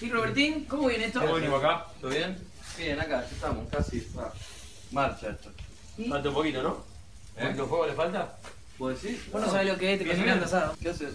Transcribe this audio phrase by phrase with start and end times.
[0.00, 0.64] ¿Y Robertín?
[0.64, 1.20] ¿Cómo viene esto?
[1.20, 1.86] ¿Cómo venimos acá?
[2.00, 2.36] ¿Todo bien?
[2.78, 4.32] Bien, acá, ya estamos, casi ah,
[4.92, 5.50] marcha esto.
[6.08, 6.84] Falta un poquito, ¿no?
[7.36, 7.54] ¿Un ¿Eh?
[7.54, 8.36] de fuego le falta?
[8.78, 9.20] ¿Vos decís?
[9.30, 10.74] Vos no sabés lo que es, te cocinando asado.
[10.80, 11.12] ¿Qué haces?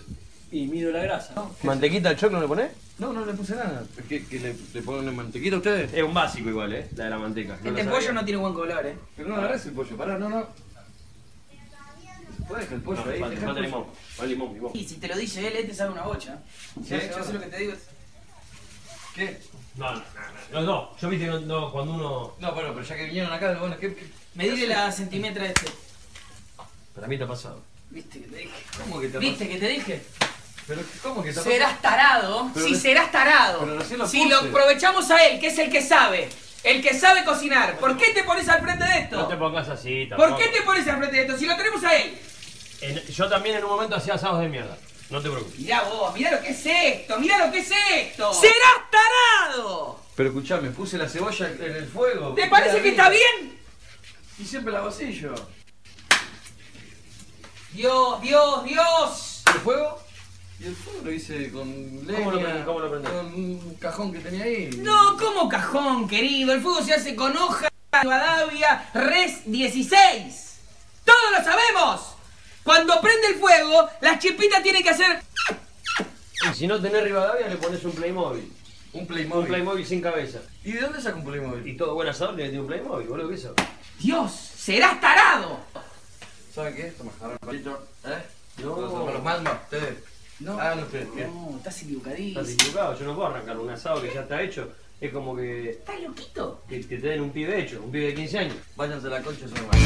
[0.51, 1.33] Y mido la grasa.
[1.63, 2.71] ¿Mantequita al choclo le ponés?
[2.99, 3.83] No, no le puse nada.
[4.07, 5.91] ¿Qué, qué le, le ponen mantequita a ustedes?
[5.91, 6.88] Es un básico igual, ¿eh?
[6.95, 7.57] La de la manteca.
[7.63, 8.95] Este pollo no tiene buen color, eh.
[9.17, 10.47] Pero no agarrás el pollo, pará, no, no.
[12.47, 13.86] Puedes dejar el pollo No, ahí, falta, limón.
[14.09, 14.71] Falta limón, limón.
[14.75, 16.38] Y si te lo dice él, él te sabe una bocha.
[16.83, 17.73] Sí, yo, sé lo que te digo.
[19.16, 19.39] ¿Qué?
[19.75, 20.04] No, no, no.
[20.51, 20.97] No, no.
[21.00, 22.36] Yo viste que no, no, cuando uno.
[22.39, 23.93] No, bueno, pero ya que vinieron acá, bueno, ¿qué?
[23.96, 25.65] qué- Medile la centimetra este.
[26.93, 27.61] Para mí te ha pasado.
[27.89, 28.51] ¿Viste que te dije?
[28.82, 30.04] ¿Cómo que te ¿Viste que te dije?
[30.68, 32.50] ¿Pero cómo que te Serás tarado.
[32.53, 33.59] Pero sí, re- serás tarado.
[33.59, 34.30] pero recién lo si puse.
[34.30, 36.30] lo aprovechamos a él, que es el que sabe.
[36.63, 37.77] El que sabe cocinar.
[37.77, 39.17] ¿Por qué te pones al frente de esto?
[39.17, 40.31] No te pongas así, tampoco.
[40.31, 41.38] ¿Por qué te pones al frente de esto?
[41.38, 42.17] Si lo tenemos a él.
[42.81, 44.75] En- yo también en un momento hacía asados de mierda.
[45.09, 45.59] No te preocupes.
[45.59, 48.33] Mirá vos, mirá lo que es esto, mirá lo que es esto.
[48.33, 50.00] ¡Serás tarado!
[50.16, 52.33] Pero escuchame, puse la cebolla en el fuego.
[52.33, 53.59] ¿Te parece que está bien?
[54.39, 55.35] Y siempre la yo.
[57.73, 59.43] Dios, Dios, Dios.
[59.47, 59.99] ¿El fuego?
[60.59, 61.67] Y el fuego lo hice con
[62.08, 62.65] leña, ¿Cómo lo prendés?
[62.65, 63.11] ¿Cómo lo prendés?
[63.11, 64.69] con un cajón que tenía ahí.
[64.77, 66.53] No, como cajón, querido.
[66.53, 70.55] El fuego se hace con hoja de Rivadavia Res 16.
[71.03, 72.14] ¡Todos lo sabemos!
[72.66, 75.21] Cuando prende el fuego, las chispitas tienen que hacer...
[76.52, 78.52] Y si no tenés Rivadavia, le pones un Playmobil.
[78.94, 79.41] Un Playmobil.
[79.44, 80.39] Un Playmobil sin cabeza.
[80.63, 81.67] ¿Y de dónde saca un Playmobil?
[81.67, 83.53] Y todo buen asador le tiene un Playmobil, boludo, ¿qué eso?
[83.99, 85.59] Dios, serás tarado.
[86.53, 86.83] ¿Saben qué?
[86.97, 87.88] Toma, agarra el palito.
[88.05, 88.23] ¿Eh?
[88.63, 88.81] No.
[88.81, 89.61] ¿Los Malma?
[89.63, 89.95] ¿Ustedes?
[90.39, 91.08] No, Ah, no, ustedes.
[91.13, 92.41] No, estás Estás equivocadísimo.
[92.41, 94.71] equivocado, yo no puedo arrancar un asado que ya está hecho.
[94.99, 96.63] Es como que, ¿Estás loquito?
[96.67, 98.55] que, que te den un pibe hecho, un pibe de 15 años.
[98.75, 99.80] Váyanse a la concha de su hermano.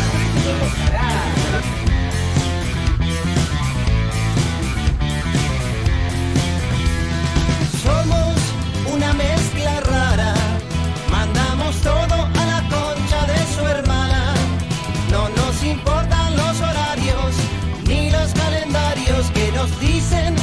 [20.12, 20.39] Nos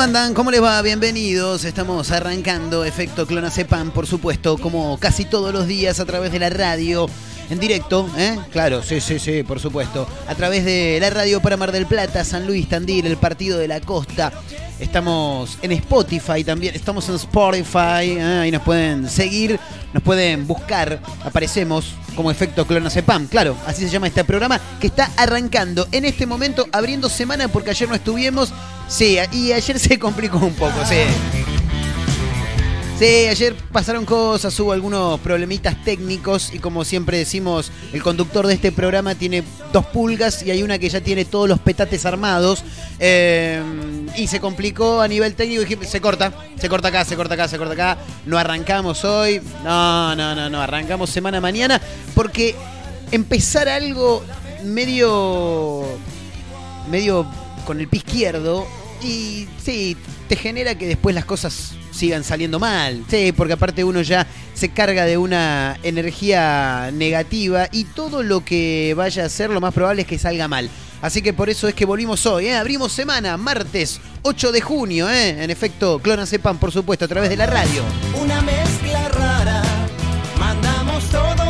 [0.00, 0.32] ¿Cómo andan?
[0.32, 0.80] ¿Cómo les va?
[0.80, 1.66] Bienvenidos.
[1.66, 6.48] Estamos arrancando Efecto Clonazepam, por supuesto, como casi todos los días a través de la
[6.48, 7.06] radio.
[7.50, 8.38] En directo, ¿eh?
[8.50, 10.08] Claro, sí, sí, sí, por supuesto.
[10.26, 13.68] A través de la radio para Mar del Plata, San Luis, Tandil, el Partido de
[13.68, 14.32] la Costa.
[14.78, 18.38] Estamos en Spotify también, estamos en Spotify, ¿eh?
[18.44, 19.60] ahí nos pueden seguir,
[19.92, 25.10] nos pueden buscar, aparecemos como Efecto Clonazepam, claro, así se llama este programa que está
[25.18, 28.54] arrancando en este momento, abriendo semana porque ayer no estuvimos,
[28.90, 30.96] sí, y ayer se complicó un poco, sí.
[33.00, 38.52] Sí, ayer pasaron cosas, hubo algunos problemitas técnicos y como siempre decimos, el conductor de
[38.52, 39.42] este programa tiene
[39.72, 42.62] dos pulgas y hay una que ya tiene todos los petates armados
[42.98, 43.62] eh,
[44.18, 47.56] y se complicó a nivel técnico se corta, se corta acá, se corta acá, se
[47.56, 51.80] corta acá, no arrancamos hoy, no, no, no, no, arrancamos semana mañana
[52.14, 52.54] porque
[53.10, 54.22] empezar algo
[54.62, 55.86] medio,
[56.90, 57.26] medio
[57.64, 58.66] con el pie izquierdo
[59.02, 59.96] y sí,
[60.28, 63.04] te genera que después las cosas sigan saliendo mal.
[63.08, 68.94] Sí, porque aparte uno ya se carga de una energía negativa y todo lo que
[68.96, 70.70] vaya a hacer lo más probable es que salga mal.
[71.02, 72.56] Así que por eso es que volvimos hoy, ¿eh?
[72.56, 75.42] abrimos semana, martes 8 de junio, ¿eh?
[75.42, 77.82] en efecto, Clona Sepan, por supuesto, a través de la radio.
[78.20, 79.62] Una mezcla rara,
[80.38, 81.49] mandamos todo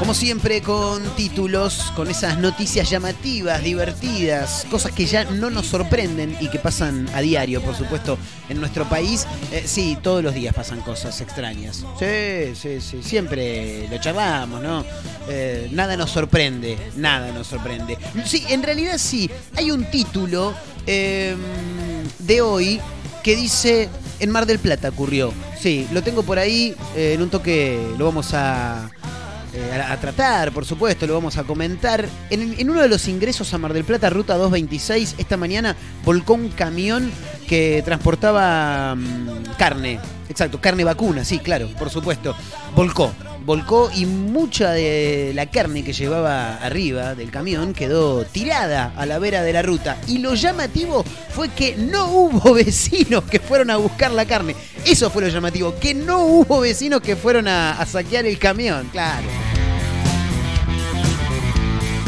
[0.00, 6.34] Como siempre, con títulos, con esas noticias llamativas, divertidas, cosas que ya no nos sorprenden
[6.40, 8.16] y que pasan a diario, por supuesto,
[8.48, 9.26] en nuestro país.
[9.52, 11.84] Eh, sí, todos los días pasan cosas extrañas.
[11.98, 14.86] Sí, sí, sí, siempre lo charlamos, ¿no?
[15.28, 17.98] Eh, nada nos sorprende, nada nos sorprende.
[18.24, 20.54] Sí, en realidad sí, hay un título
[20.86, 21.36] eh,
[22.20, 22.80] de hoy
[23.22, 25.30] que dice en Mar del Plata ocurrió.
[25.60, 28.90] Sí, lo tengo por ahí, eh, en un toque lo vamos a,
[29.52, 32.06] eh, a, tratar, por supuesto, lo vamos a comentar.
[32.30, 36.34] En, en uno de los ingresos a Mar del Plata, ruta 226, esta mañana volcó
[36.34, 37.10] un camión
[37.50, 39.98] que transportaba mm, carne.
[40.28, 42.36] Exacto, carne vacuna, sí, claro, por supuesto.
[42.76, 43.12] Volcó,
[43.44, 49.18] volcó y mucha de la carne que llevaba arriba del camión quedó tirada a la
[49.18, 49.96] vera de la ruta.
[50.06, 54.54] Y lo llamativo fue que no hubo vecinos que fueron a buscar la carne.
[54.86, 58.88] Eso fue lo llamativo, que no hubo vecinos que fueron a, a saquear el camión,
[58.92, 59.26] claro.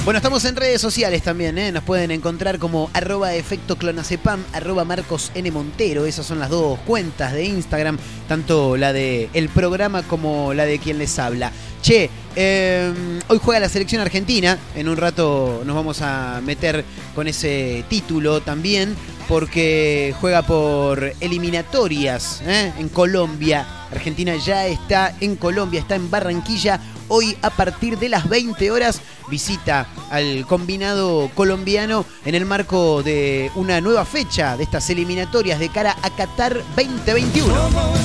[0.05, 1.71] Bueno, estamos en redes sociales también, ¿eh?
[1.71, 5.49] nos pueden encontrar como arroba efecto clonacepam, arroba Marcos N.
[5.53, 10.65] Montero, esas son las dos cuentas de Instagram, tanto la de el programa como la
[10.65, 11.53] de quien les habla.
[11.83, 12.93] Che, eh,
[13.29, 16.85] hoy juega la selección argentina, en un rato nos vamos a meter
[17.15, 18.97] con ese título también,
[19.29, 22.73] porque juega por eliminatorias ¿eh?
[22.77, 23.67] en Colombia.
[23.93, 26.81] Argentina ya está en Colombia, está en Barranquilla.
[27.09, 29.01] Hoy a partir de las 20 horas
[29.33, 35.71] visita al combinado colombiano en el marco de una nueva fecha de estas eliminatorias de
[35.71, 37.47] cara a Qatar 2021.
[37.47, 37.99] Somos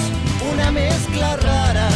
[0.53, 1.89] una mezcla rara,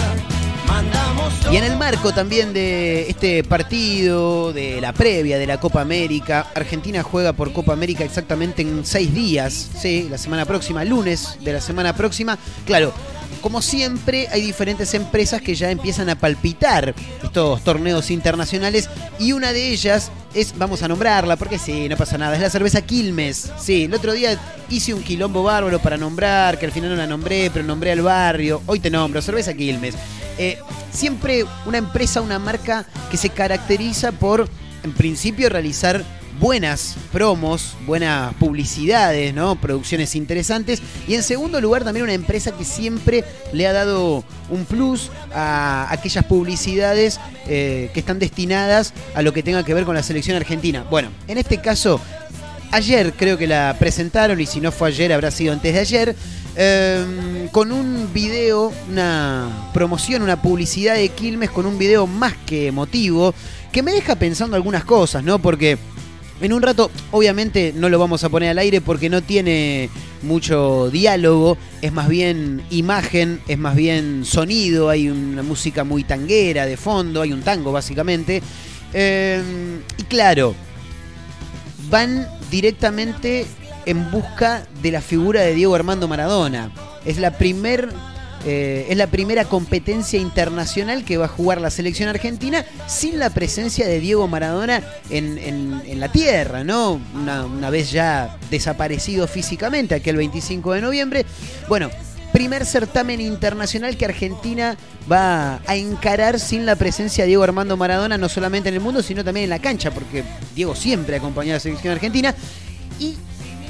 [0.67, 5.61] mandamos todo Y en el marco también de este partido, de la previa de la
[5.61, 10.83] Copa América, Argentina juega por Copa América exactamente en seis días, sí, la semana próxima,
[10.83, 12.37] lunes de la semana próxima.
[12.65, 12.93] Claro,
[13.41, 16.93] como siempre, hay diferentes empresas que ya empiezan a palpitar
[17.23, 18.89] estos torneos internacionales
[19.19, 22.49] y una de ellas es, vamos a nombrarla, porque sí, no pasa nada, es la
[22.49, 23.51] cerveza Quilmes.
[23.59, 24.39] Sí, el otro día
[24.69, 28.01] hice un quilombo bárbaro para nombrar, que al final no la nombré, pero nombré al
[28.01, 28.61] barrio.
[28.67, 29.95] Hoy te nombro, cerveza Quilmes.
[30.37, 30.59] Eh,
[30.91, 34.47] siempre una empresa, una marca que se caracteriza por,
[34.83, 36.03] en principio, realizar
[36.41, 39.55] buenas promos, buenas publicidades, ¿no?
[39.61, 40.81] Producciones interesantes.
[41.07, 43.23] Y en segundo lugar, también una empresa que siempre
[43.53, 49.43] le ha dado un plus a aquellas publicidades eh, que están destinadas a lo que
[49.43, 50.83] tenga que ver con la selección argentina.
[50.89, 52.01] Bueno, en este caso,
[52.71, 56.15] ayer creo que la presentaron, y si no fue ayer, habrá sido antes de ayer.
[56.55, 62.67] eh, con un video, una promoción, una publicidad de Quilmes con un video más que
[62.67, 63.33] emotivo,
[63.71, 65.39] que me deja pensando algunas cosas, ¿no?
[65.39, 65.77] Porque
[66.41, 69.89] en un rato, obviamente, no lo vamos a poner al aire porque no tiene
[70.23, 76.65] mucho diálogo, es más bien imagen, es más bien sonido, hay una música muy tanguera
[76.65, 78.41] de fondo, hay un tango básicamente.
[78.93, 79.41] Eh,
[79.97, 80.55] y claro,
[81.89, 83.45] van directamente
[83.85, 86.71] en busca de la figura de Diego Armando Maradona.
[87.05, 87.89] Es la primer
[88.45, 93.29] eh, es la primera competencia internacional que va a jugar la selección argentina sin la
[93.29, 96.99] presencia de Diego Maradona en, en- la tierra, ¿no?
[97.13, 101.25] Una, una vez ya desaparecido físicamente, aquel 25 de noviembre.
[101.69, 101.91] Bueno,
[102.33, 104.75] primer certamen internacional que Argentina
[105.11, 109.03] va a encarar sin la presencia de Diego Armando Maradona, no solamente en el mundo,
[109.03, 110.23] sino también en la cancha, porque
[110.55, 112.33] Diego siempre acompañó a la selección argentina.
[112.99, 113.15] Y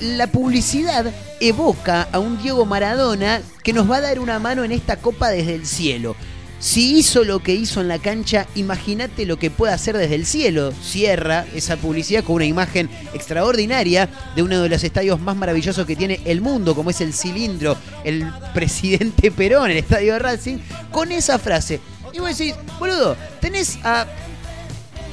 [0.01, 4.71] la publicidad evoca a un Diego Maradona que nos va a dar una mano en
[4.71, 6.15] esta copa desde el cielo.
[6.59, 10.27] Si hizo lo que hizo en la cancha, imagínate lo que puede hacer desde el
[10.27, 10.71] cielo.
[10.71, 15.95] Cierra esa publicidad con una imagen extraordinaria de uno de los estadios más maravillosos que
[15.95, 20.57] tiene el mundo, como es el cilindro, el presidente Perón, el estadio de Racing,
[20.91, 21.79] con esa frase.
[22.13, 24.05] Y vos decís, boludo, tenés a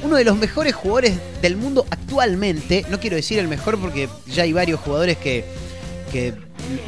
[0.03, 2.85] uno de los mejores jugadores del mundo actualmente.
[2.89, 5.45] No quiero decir el mejor porque ya hay varios jugadores que,
[6.11, 6.33] que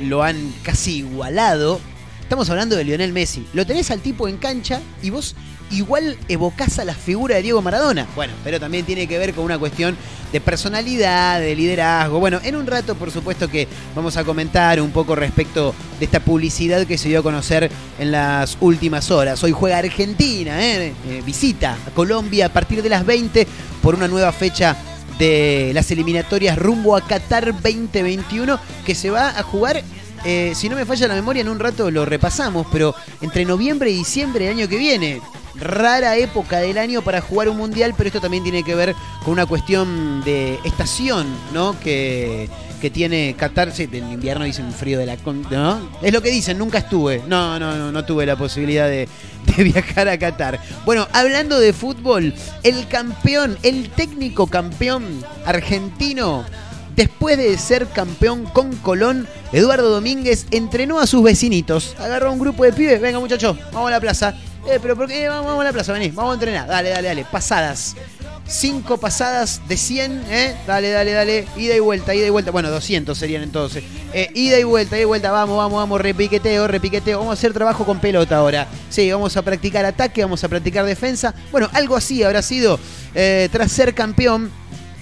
[0.01, 1.79] lo han casi igualado.
[2.21, 3.45] Estamos hablando de Lionel Messi.
[3.53, 5.35] Lo tenés al tipo en cancha y vos
[5.71, 8.07] igual evocás a la figura de Diego Maradona.
[8.15, 9.97] Bueno, pero también tiene que ver con una cuestión
[10.31, 12.19] de personalidad, de liderazgo.
[12.19, 16.19] Bueno, en un rato, por supuesto, que vamos a comentar un poco respecto de esta
[16.19, 19.43] publicidad que se dio a conocer en las últimas horas.
[19.43, 20.93] Hoy juega Argentina, ¿eh?
[21.07, 23.47] Eh, visita a Colombia a partir de las 20
[23.81, 24.75] por una nueva fecha
[25.17, 29.83] de las eliminatorias rumbo a Qatar 2021 que se va a jugar
[30.23, 33.89] eh, si no me falla la memoria, en un rato lo repasamos, pero entre noviembre
[33.89, 35.21] y diciembre del año que viene.
[35.55, 39.33] Rara época del año para jugar un mundial, pero esto también tiene que ver con
[39.33, 41.79] una cuestión de estación, ¿no?
[41.79, 43.71] Que, que tiene Qatar.
[43.71, 45.17] Sí, en invierno dicen frío de la.
[45.49, 45.89] ¿no?
[46.01, 47.21] Es lo que dicen, nunca estuve.
[47.27, 49.07] No, no, no, no tuve la posibilidad de,
[49.57, 50.59] viajar a Qatar.
[50.85, 56.45] Bueno, hablando de fútbol, el campeón, el técnico campeón argentino
[56.95, 61.95] Después de ser campeón con Colón, Eduardo Domínguez entrenó a sus vecinitos.
[61.97, 62.99] Agarró un grupo de pibes.
[62.99, 64.35] Venga, muchachos, vamos a la plaza.
[64.67, 65.27] Eh, pero ¿por qué?
[65.27, 66.67] Vamos, vamos a la plaza, vení, vamos a entrenar.
[66.67, 67.25] Dale, dale, dale.
[67.25, 67.95] Pasadas.
[68.47, 70.55] Cinco pasadas de 100, ¿eh?
[70.67, 71.47] Dale, dale, dale.
[71.55, 72.51] Ida y vuelta, ida y vuelta.
[72.51, 73.83] Bueno, 200 serían entonces.
[74.13, 75.31] Eh, ida y vuelta, ida y vuelta.
[75.31, 76.01] Vamos, vamos, vamos.
[76.01, 77.19] Repiqueteo, repiqueteo.
[77.19, 78.67] Vamos a hacer trabajo con pelota ahora.
[78.89, 81.33] Sí, vamos a practicar ataque, vamos a practicar defensa.
[81.51, 82.79] Bueno, algo así habrá sido
[83.15, 84.51] eh, tras ser campeón.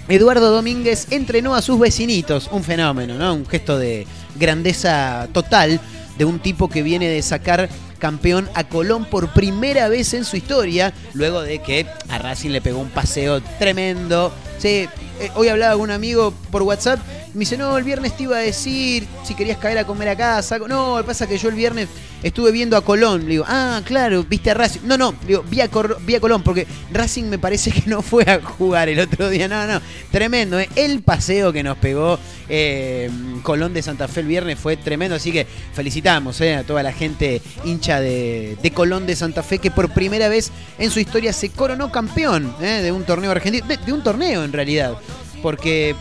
[0.08, 2.48] Eduardo Domínguez entrenó a sus vecinitos.
[2.50, 3.34] Un fenómeno, ¿no?
[3.34, 5.80] Un gesto de grandeza total
[6.18, 7.68] de un tipo que viene de sacar
[8.00, 12.60] campeón a Colón por primera vez en su historia, luego de que a Racing le
[12.60, 14.32] pegó un paseo tremendo.
[14.58, 14.88] Sí,
[15.20, 16.98] eh, hoy hablaba con un amigo por WhatsApp,
[17.34, 20.16] me dice, no, el viernes te iba a decir si querías caer a comer a
[20.16, 20.58] casa.
[20.58, 21.88] No, pasa es que yo el viernes
[22.22, 23.22] estuve viendo a Colón.
[23.22, 24.80] Le digo, ah, claro, viste a Racing.
[24.84, 28.40] No, no, le digo, vi a, Colón, porque Racing me parece que no fue a
[28.40, 29.48] jugar el otro día.
[29.48, 30.68] No, no, tremendo, ¿eh?
[30.74, 32.18] El paseo que nos pegó
[32.48, 33.10] eh,
[33.42, 36.92] Colón de Santa Fe el viernes fue tremendo, así que felicitamos eh, a toda la
[36.92, 41.32] gente hincha de, de Colón de Santa Fe que por primera vez en su historia
[41.32, 44.94] se coronó campeón eh, de un torneo argentino, de un torneo en realidad,
[45.42, 45.94] porque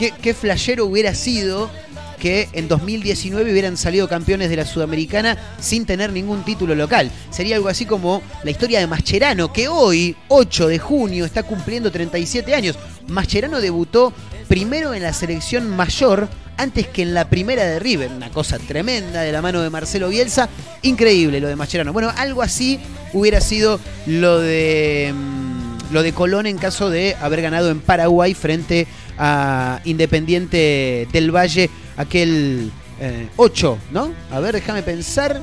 [0.00, 1.70] qué, qué flashero hubiera sido
[2.18, 7.10] que en 2019 hubieran salido campeones de la Sudamericana sin tener ningún título local.
[7.30, 11.90] Sería algo así como la historia de Mascherano, que hoy, 8 de junio, está cumpliendo
[11.90, 12.76] 37 años.
[13.08, 14.12] Mascherano debutó
[14.48, 18.10] primero en la selección mayor antes que en la primera de River.
[18.10, 20.48] Una cosa tremenda de la mano de Marcelo Bielsa.
[20.82, 21.92] Increíble lo de Mascherano.
[21.92, 22.80] Bueno, algo así
[23.12, 25.12] hubiera sido lo de...
[25.14, 28.86] mm, Lo de Colón en caso de haber ganado en Paraguay frente
[29.20, 34.12] a Independiente del Valle aquel eh, 8, ¿no?
[34.30, 35.42] A ver, déjame pensar.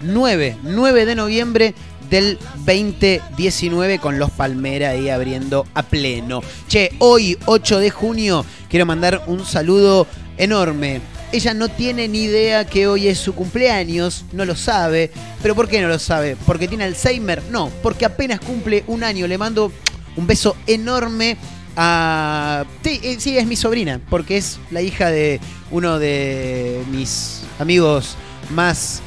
[0.00, 1.74] 9, 9 de noviembre
[2.10, 6.42] del 2019 con los Palmera ahí abriendo a pleno.
[6.68, 10.06] Che, hoy 8 de junio quiero mandar un saludo
[10.36, 11.00] enorme.
[11.32, 15.10] Ella no tiene ni idea que hoy es su cumpleaños, no lo sabe.
[15.42, 16.36] ¿Pero por qué no lo sabe?
[16.46, 17.42] ¿Porque tiene Alzheimer?
[17.50, 19.26] No, porque apenas cumple un año.
[19.26, 19.72] Le mando
[20.16, 21.36] un beso enorme
[21.76, 22.64] a...
[22.82, 25.40] Sí, eh, sí, es mi sobrina, porque es la hija de
[25.70, 28.16] uno de mis amigos
[28.50, 29.02] más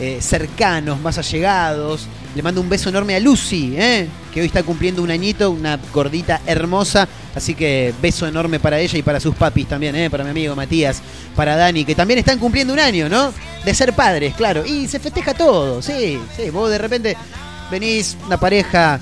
[0.00, 2.06] eh, cercanos, más allegados.
[2.34, 4.06] Le mando un beso enorme a Lucy, ¿eh?
[4.32, 7.08] que hoy está cumpliendo un añito, una gordita hermosa.
[7.34, 10.08] Así que beso enorme para ella y para sus papis también, ¿eh?
[10.08, 11.02] para mi amigo Matías,
[11.34, 13.32] para Dani, que también están cumpliendo un año, ¿no?
[13.64, 14.64] De ser padres, claro.
[14.64, 16.50] Y se festeja todo, sí, sí.
[16.50, 17.16] Vos de repente
[17.70, 19.00] venís, una pareja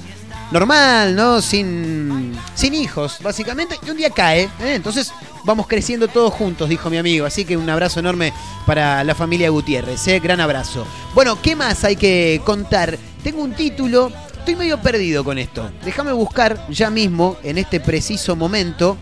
[0.50, 1.40] normal, ¿no?
[1.40, 4.44] Sin, sin hijos, básicamente, y un día cae.
[4.44, 4.74] ¿eh?
[4.74, 5.12] Entonces
[5.44, 7.26] vamos creciendo todos juntos, dijo mi amigo.
[7.26, 8.32] Así que un abrazo enorme
[8.66, 10.20] para la familia Gutiérrez, ¿eh?
[10.20, 10.86] gran abrazo.
[11.14, 12.98] Bueno, ¿qué más hay que contar?
[13.22, 15.70] Tengo un título, estoy medio perdido con esto.
[15.84, 18.96] Déjame buscar ya mismo, en este preciso momento.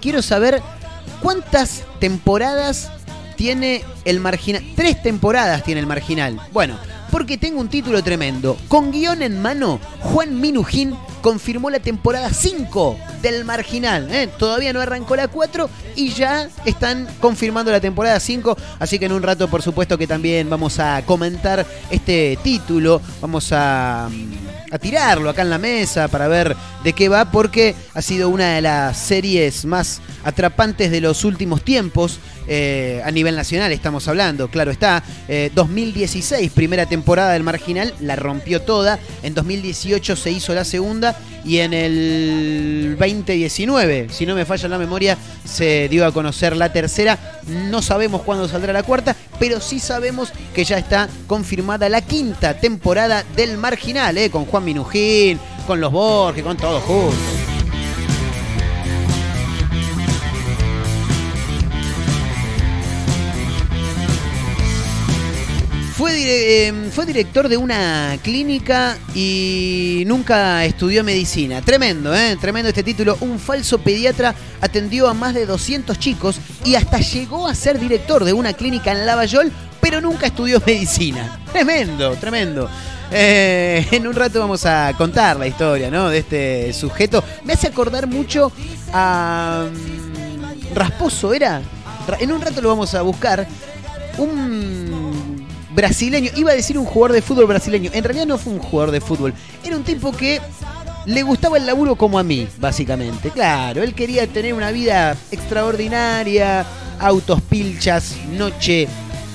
[0.00, 0.62] Quiero saber
[1.20, 2.90] cuántas temporadas
[3.36, 4.62] tiene el marginal.
[4.76, 6.40] Tres temporadas tiene el marginal.
[6.52, 6.78] Bueno,
[7.10, 8.56] porque tengo un título tremendo.
[8.68, 14.08] Con guion en mano, Juan Minujín confirmó la temporada 5 del Marginal.
[14.10, 14.28] ¿eh?
[14.38, 18.56] Todavía no arrancó la 4 y ya están confirmando la temporada 5.
[18.78, 23.00] Así que en un rato, por supuesto, que también vamos a comentar este título.
[23.20, 24.06] Vamos a,
[24.70, 28.54] a tirarlo acá en la mesa para ver de qué va, porque ha sido una
[28.54, 32.18] de las series más atrapantes de los últimos tiempos.
[32.52, 35.04] eh, a nivel nacional estamos hablando, claro está.
[35.28, 38.98] Eh, 2016, primera temporada del Marginal, la rompió toda.
[39.22, 44.78] En 2018 se hizo la segunda y en el 2019, si no me falla la
[44.78, 47.18] memoria, se dio a conocer la tercera.
[47.46, 52.54] No sabemos cuándo saldrá la cuarta, pero sí sabemos que ya está confirmada la quinta
[52.54, 57.39] temporada del Marginal, eh, con Juan Minujín, con los Borges, con todos juntos.
[66.08, 71.60] Eh, fue director de una clínica y nunca estudió medicina.
[71.62, 72.36] Tremendo, ¿eh?
[72.40, 73.16] Tremendo este título.
[73.20, 78.24] Un falso pediatra atendió a más de 200 chicos y hasta llegó a ser director
[78.24, 81.38] de una clínica en Lavallol, pero nunca estudió medicina.
[81.52, 82.68] Tremendo, tremendo.
[83.12, 86.08] Eh, en un rato vamos a contar la historia, ¿no?
[86.08, 87.22] De este sujeto.
[87.44, 88.50] Me hace acordar mucho
[88.92, 89.66] a...
[89.70, 91.60] mm, Rasposo, ¿era?
[92.06, 93.46] Ra- En un rato lo vamos a buscar.
[94.18, 94.89] un
[95.74, 98.90] brasileño, iba a decir un jugador de fútbol brasileño, en realidad no fue un jugador
[98.90, 99.34] de fútbol,
[99.64, 100.40] era un tipo que
[101.06, 103.30] le gustaba el laburo como a mí, básicamente.
[103.30, 106.66] Claro, él quería tener una vida extraordinaria,
[106.98, 108.86] autos, pilchas, noche,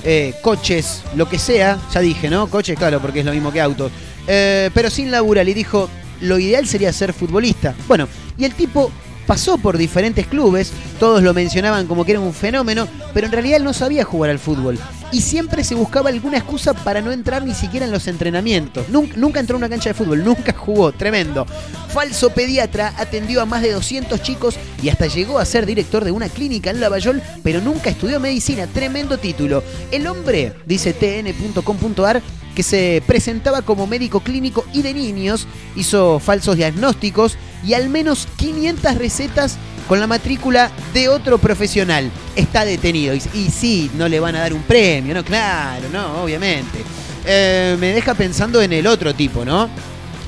[0.03, 1.79] eh, coches, lo que sea.
[1.91, 2.47] Ya dije, ¿no?
[2.47, 3.91] Coches, claro, porque es lo mismo que autos.
[4.27, 5.89] Eh, pero sin laburar, y dijo,
[6.21, 7.73] lo ideal sería ser futbolista.
[7.87, 8.91] Bueno, y el tipo
[9.25, 13.57] pasó por diferentes clubes, todos lo mencionaban como que era un fenómeno, pero en realidad
[13.57, 14.79] él no sabía jugar al fútbol.
[15.11, 18.89] Y siempre se buscaba alguna excusa para no entrar ni siquiera en los entrenamientos.
[18.89, 21.45] Nunca, entró en una cancha de fútbol, nunca jugó, tremendo.
[21.89, 26.11] Falso pediatra, atendió a más de 200 chicos y hasta llegó a ser director de
[26.11, 29.63] una clínica en Lavallol, pero nunca estudió medicina, tremendo título.
[29.91, 32.21] El hombre, dice tn.com.ar,
[32.55, 38.27] que se presentaba como médico clínico y de niños, hizo falsos diagnósticos y al menos
[38.37, 39.57] 500 recetas
[39.87, 42.11] con la matrícula de otro profesional.
[42.35, 43.13] Está detenido.
[43.13, 45.23] Y, sí, no le van a dar un premio, ¿no?
[45.23, 46.83] Claro, no, obviamente.
[47.25, 49.69] Eh, me deja pensando en el otro tipo, ¿no?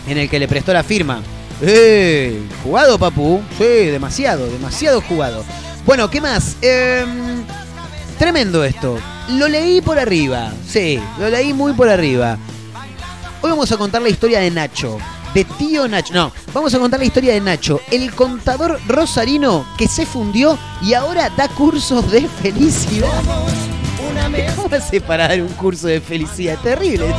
[0.07, 1.21] En el que le prestó la firma.
[1.61, 2.39] ¡Eh!
[2.63, 3.41] ¿Jugado, papu?
[3.57, 5.43] Sí, demasiado, demasiado jugado.
[5.85, 6.55] Bueno, ¿qué más?
[6.61, 7.43] Em,
[8.19, 8.99] tremendo esto.
[9.29, 10.53] Lo leí por arriba.
[10.67, 12.37] Sí, lo leí muy por arriba.
[13.41, 14.97] Hoy vamos a contar la historia de Nacho.
[15.33, 16.13] De tío Nacho.
[16.13, 20.93] No, vamos a contar la historia de Nacho, el contador rosarino que se fundió y
[20.93, 23.21] ahora da cursos de felicidad.
[24.55, 26.57] ¿Cómo hace para dar un curso de felicidad?
[26.61, 27.13] Terrible.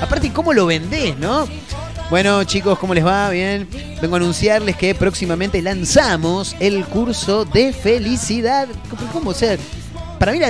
[0.00, 1.46] Aparte, ¿cómo lo vendés, no?
[2.10, 3.30] Bueno, chicos, ¿cómo les va?
[3.30, 3.68] Bien.
[4.02, 8.66] Vengo a anunciarles que próximamente lanzamos el curso de felicidad.
[9.12, 9.30] ¿Cómo?
[9.30, 9.56] O sea,
[10.18, 10.40] para mí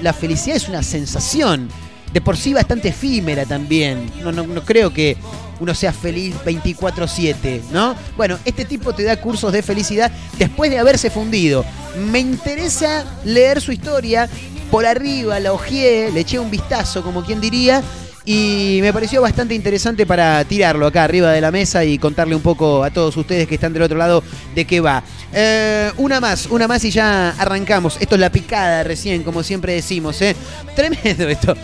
[0.00, 1.68] la felicidad es una sensación.
[2.12, 4.10] De por sí bastante efímera también.
[4.22, 5.16] No, no, no creo que
[5.60, 7.94] uno sea feliz 24-7, ¿no?
[8.16, 11.64] Bueno, este tipo te da cursos de felicidad después de haberse fundido.
[12.10, 14.28] Me interesa leer su historia.
[14.70, 17.82] Por arriba la ojeé, le eché un vistazo, como quien diría.
[18.24, 22.42] Y me pareció bastante interesante para tirarlo acá arriba de la mesa y contarle un
[22.42, 24.22] poco a todos ustedes que están del otro lado
[24.54, 25.02] de qué va.
[25.32, 27.96] Eh, una más, una más y ya arrancamos.
[27.98, 30.36] Esto es la picada recién, como siempre decimos, ¿eh?
[30.76, 31.56] Tremendo esto.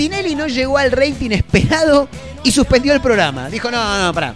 [0.00, 2.08] Tinelli no llegó al rating esperado
[2.42, 3.50] y suspendió el programa.
[3.50, 4.34] Dijo, no, no, pará.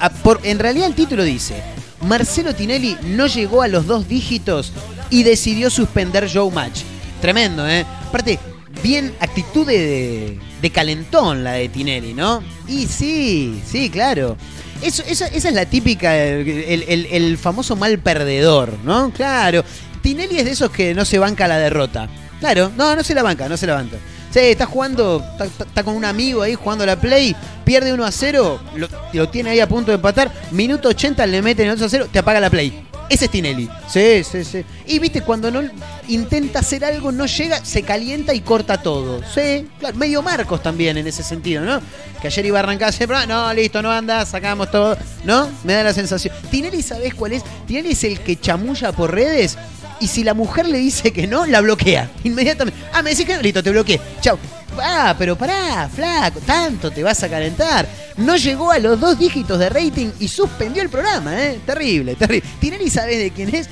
[0.00, 1.62] A- por- en realidad el título dice,
[2.00, 4.72] Marcelo Tinelli no llegó a los dos dígitos
[5.10, 6.80] y decidió suspender Showmatch.
[7.20, 7.84] Tremendo, ¿eh?
[8.08, 8.38] Aparte,
[8.82, 12.42] bien actitud de, de calentón la de Tinelli, ¿no?
[12.66, 14.38] Y sí, sí, claro.
[14.80, 19.10] Eso, esa, esa es la típica, el, el- el famoso mal perdedor, ¿no?
[19.14, 19.62] Claro.
[20.00, 22.08] Tinelli es de esos que no se banca la derrota.
[22.40, 23.96] Claro, no, no se la banca, no se la banca.
[24.34, 28.60] Sí, está jugando, está, con un amigo ahí jugando la Play, pierde 1 a 0,
[28.74, 31.88] lo, lo tiene ahí a punto de empatar, minuto 80 le meten el 2 a
[31.88, 32.84] 0, te apaga la Play.
[33.08, 33.70] Ese es Tinelli.
[33.86, 34.64] Sí, sí, sí.
[34.86, 35.62] Y viste, cuando no
[36.08, 39.20] intenta hacer algo, no llega, se calienta y corta todo.
[39.32, 39.96] Sí, claro.
[39.96, 41.80] Medio Marcos también en ese sentido, ¿no?
[42.20, 44.96] Que ayer iba a arrancar siempre, no, listo, no anda, sacamos todo.
[45.22, 45.48] ¿No?
[45.62, 46.34] Me da la sensación.
[46.50, 47.44] Tinelli, ¿sabés cuál es?
[47.68, 49.56] Tinelli es el que chamulla por redes
[50.00, 52.10] y si la mujer le dice que no, la bloquea.
[52.24, 52.80] Inmediatamente.
[52.92, 54.00] Ah, me decís que listo, te bloqueé.
[54.20, 54.38] Chau.
[54.80, 57.86] Ah, pero pará, flaco, tanto te vas a calentar.
[58.16, 61.60] No llegó a los dos dígitos de rating y suspendió el programa, ¿eh?
[61.64, 62.48] Terrible, terrible.
[62.60, 63.68] Tinelli, ¿sabés de quién es?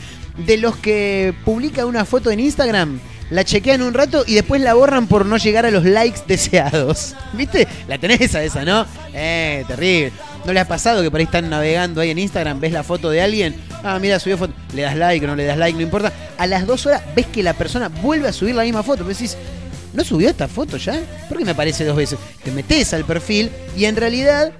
[0.47, 3.01] De los que publica una foto en Instagram,
[3.33, 7.14] la chequean un rato y después la borran por no llegar a los likes deseados.
[7.33, 7.66] ¿Viste?
[7.88, 8.87] La tenés esa, esa, ¿no?
[9.14, 10.12] Eh, terrible.
[10.45, 13.09] ¿No le ha pasado que por ahí están navegando ahí en Instagram, ves la foto
[13.09, 13.55] de alguien?
[13.83, 14.53] Ah, mira, subió foto.
[14.75, 16.12] Le das like o no le das like, no importa.
[16.37, 18.99] A las dos horas ves que la persona vuelve a subir la misma foto.
[18.99, 19.38] Pero decís,
[19.95, 21.01] ¿no subió esta foto ya?
[21.31, 22.18] ¿Por qué me aparece dos veces?
[22.45, 24.53] Te metes al perfil y en realidad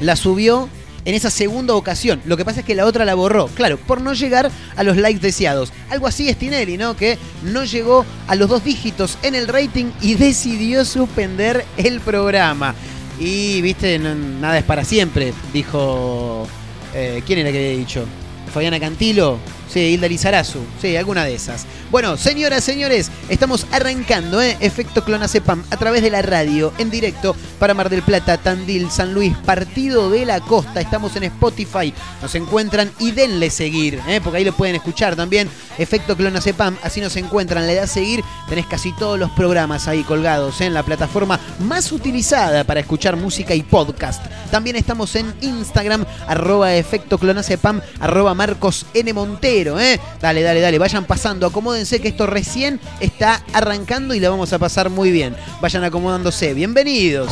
[0.00, 0.70] la subió
[1.08, 2.20] en esa segunda ocasión.
[2.26, 4.98] Lo que pasa es que la otra la borró, claro, por no llegar a los
[4.98, 5.72] likes deseados.
[5.88, 6.94] Algo así es Tinelli, ¿no?
[6.96, 12.74] Que no llegó a los dos dígitos en el rating y decidió suspender el programa.
[13.18, 16.46] Y, viste, nada es para siempre, dijo...
[16.94, 18.04] eh, ¿Quién era que había dicho?
[18.52, 19.38] Fabiana Cantilo.
[19.68, 20.60] Sí, Hilda Lizarazu.
[20.80, 21.66] Sí, alguna de esas.
[21.90, 24.56] Bueno, señoras, señores, estamos arrancando, ¿eh?
[24.60, 29.12] Efecto Clonacepam a través de la radio, en directo para Mar del Plata, Tandil, San
[29.12, 30.80] Luis, Partido de la Costa.
[30.80, 31.92] Estamos en Spotify.
[32.22, 34.20] Nos encuentran y denle seguir, ¿eh?
[34.22, 35.48] Porque ahí lo pueden escuchar también.
[35.76, 37.66] Efecto Clonacepam, así nos encuentran.
[37.66, 40.66] Le das seguir, tenés casi todos los programas ahí colgados ¿eh?
[40.66, 44.24] en la plataforma más utilizada para escuchar música y podcast.
[44.50, 49.12] También estamos en Instagram, arroba efecto clonacepam, arroba Marcos N.
[49.12, 49.98] Montero, ¿eh?
[50.20, 54.58] Dale, dale, dale, vayan pasando, acomódense que esto recién está arrancando y la vamos a
[54.58, 55.36] pasar muy bien.
[55.60, 57.28] Vayan acomodándose, bienvenidos.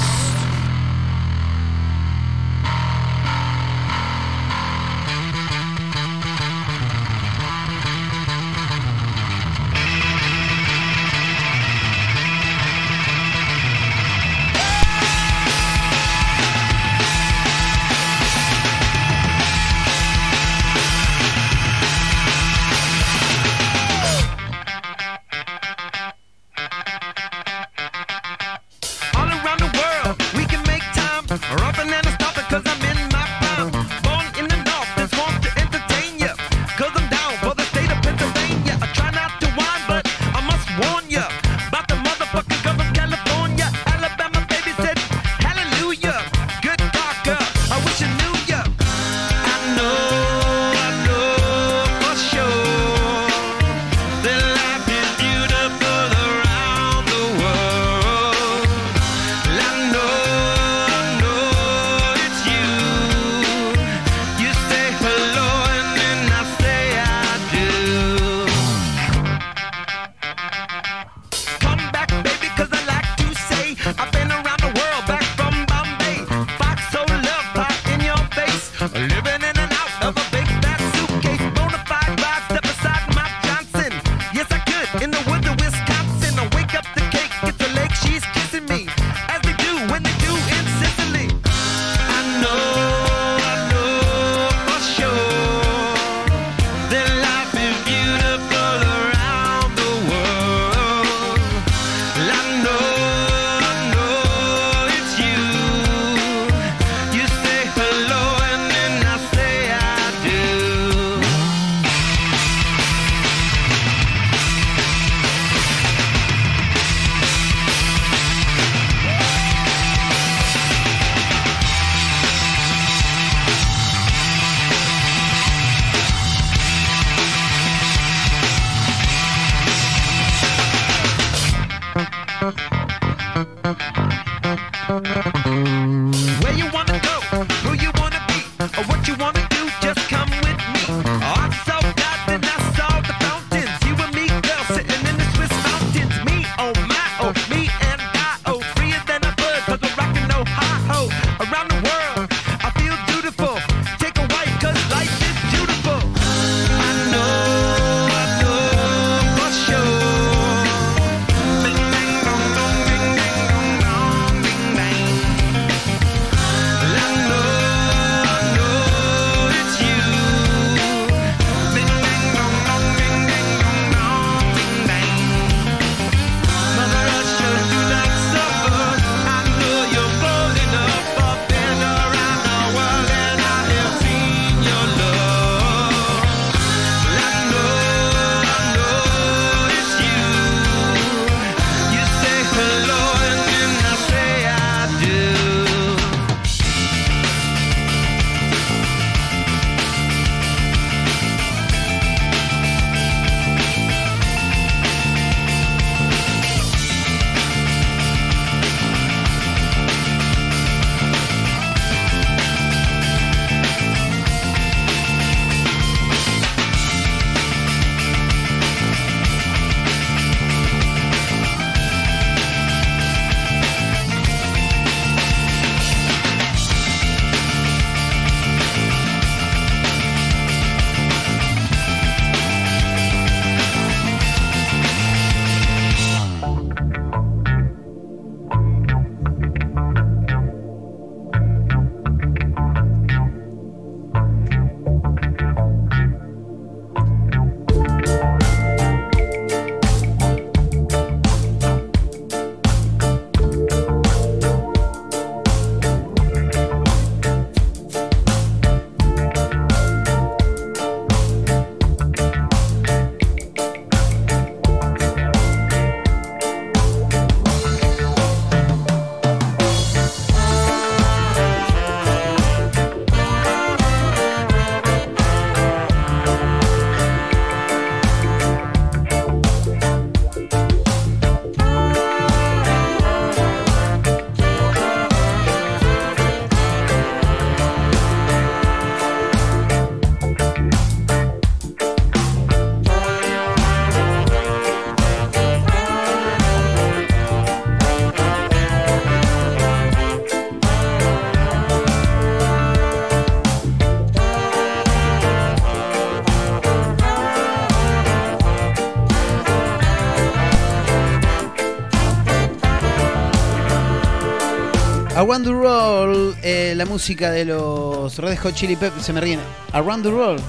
[315.26, 319.40] Around the World, eh, la música de los Red Hot Chili Peppers, se me ríen.
[319.72, 320.40] Around the World,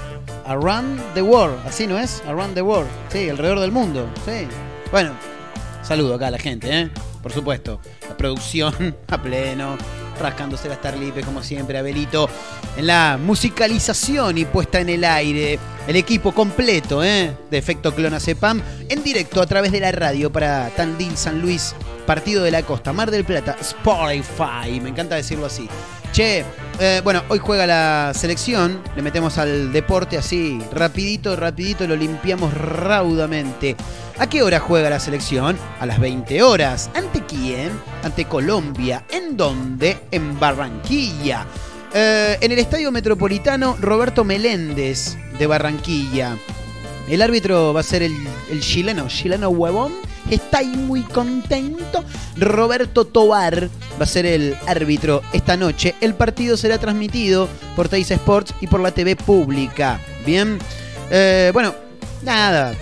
[0.46, 4.46] Around the World, así no es, Around the World, sí, alrededor del mundo, sí.
[4.92, 5.14] Bueno,
[5.82, 6.90] saludo acá a la gente, ¿eh?
[7.20, 7.80] por supuesto.
[8.08, 9.76] La producción a pleno,
[10.20, 12.30] rascándose las tarlipes como siempre, Abelito.
[12.76, 17.36] En la musicalización y puesta en el aire, el equipo completo ¿eh?
[17.50, 21.74] de Efecto Clona Cepam, en directo a través de la radio para Tandil San Luis
[22.08, 25.68] Partido de la Costa, Mar del Plata, Spotify, me encanta decirlo así.
[26.10, 26.42] Che,
[26.80, 32.54] eh, bueno, hoy juega la selección, le metemos al deporte así, rapidito, rapidito, lo limpiamos
[32.54, 33.76] raudamente.
[34.18, 35.58] ¿A qué hora juega la selección?
[35.80, 36.88] A las 20 horas.
[36.94, 37.72] ¿Ante quién?
[38.02, 39.04] Ante Colombia.
[39.10, 39.98] ¿En dónde?
[40.10, 41.46] En Barranquilla.
[41.92, 46.38] Eh, en el Estadio Metropolitano, Roberto Meléndez de Barranquilla.
[47.06, 48.14] El árbitro va a ser el,
[48.50, 50.07] el chileno, chileno huevón.
[50.30, 52.04] Está ahí muy contento.
[52.36, 55.94] Roberto Tobar va a ser el árbitro esta noche.
[56.00, 60.00] El partido será transmitido por Teis Sports y por la TV pública.
[60.26, 60.58] Bien.
[61.10, 61.74] Eh, bueno,
[62.22, 62.74] nada.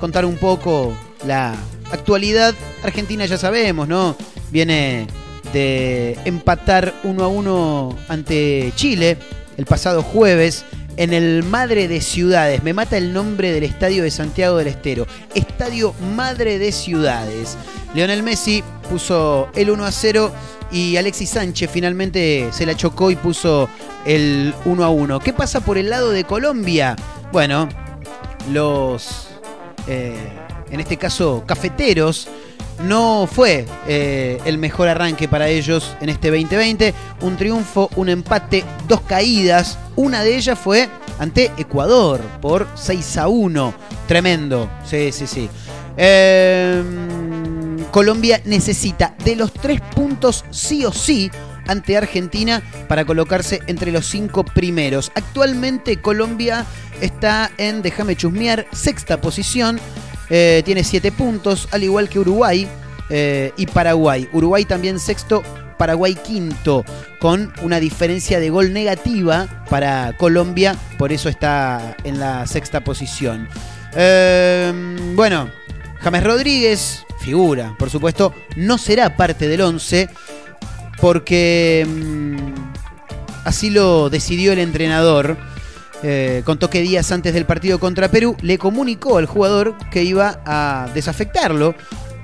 [0.00, 1.54] Contar un poco la
[1.92, 2.54] actualidad.
[2.82, 4.16] Argentina ya sabemos, ¿no?
[4.50, 5.06] Viene
[5.52, 9.16] de empatar 1 a 1 ante Chile
[9.56, 10.64] el pasado jueves
[10.98, 12.62] en el Madre de Ciudades.
[12.64, 15.06] Me mata el nombre del estadio de Santiago del Estero.
[15.34, 17.56] Estadio Madre de Ciudades.
[17.94, 20.32] Lionel Messi puso el 1 a 0
[20.72, 23.68] y Alexis Sánchez finalmente se la chocó y puso
[24.04, 25.20] el 1 a 1.
[25.20, 26.96] ¿Qué pasa por el lado de Colombia?
[27.32, 27.68] Bueno,
[28.50, 29.28] los,
[29.86, 30.16] eh,
[30.68, 32.28] en este caso, cafeteros,
[32.80, 36.94] no fue eh, el mejor arranque para ellos en este 2020.
[37.22, 39.78] Un triunfo, un empate, dos caídas.
[39.96, 40.88] Una de ellas fue
[41.18, 43.74] ante Ecuador por 6 a 1.
[44.06, 44.70] Tremendo.
[44.84, 45.48] Sí, sí, sí.
[45.96, 46.82] Eh,
[47.90, 51.30] Colombia necesita de los tres puntos sí o sí
[51.66, 55.12] ante Argentina para colocarse entre los cinco primeros.
[55.14, 56.64] Actualmente Colombia
[57.00, 59.80] está en, déjame chusmear, sexta posición.
[60.30, 62.68] Eh, tiene siete puntos, al igual que Uruguay
[63.10, 64.28] eh, y Paraguay.
[64.32, 65.42] Uruguay también sexto,
[65.78, 66.84] Paraguay quinto,
[67.20, 73.48] con una diferencia de gol negativa para Colombia, por eso está en la sexta posición.
[73.94, 74.72] Eh,
[75.14, 75.50] bueno,
[76.00, 80.08] James Rodríguez, figura, por supuesto, no será parte del 11
[81.00, 82.36] porque mm,
[83.44, 85.36] así lo decidió el entrenador.
[86.02, 90.40] Eh, contó que días antes del partido contra Perú le comunicó al jugador que iba
[90.44, 91.74] a desafectarlo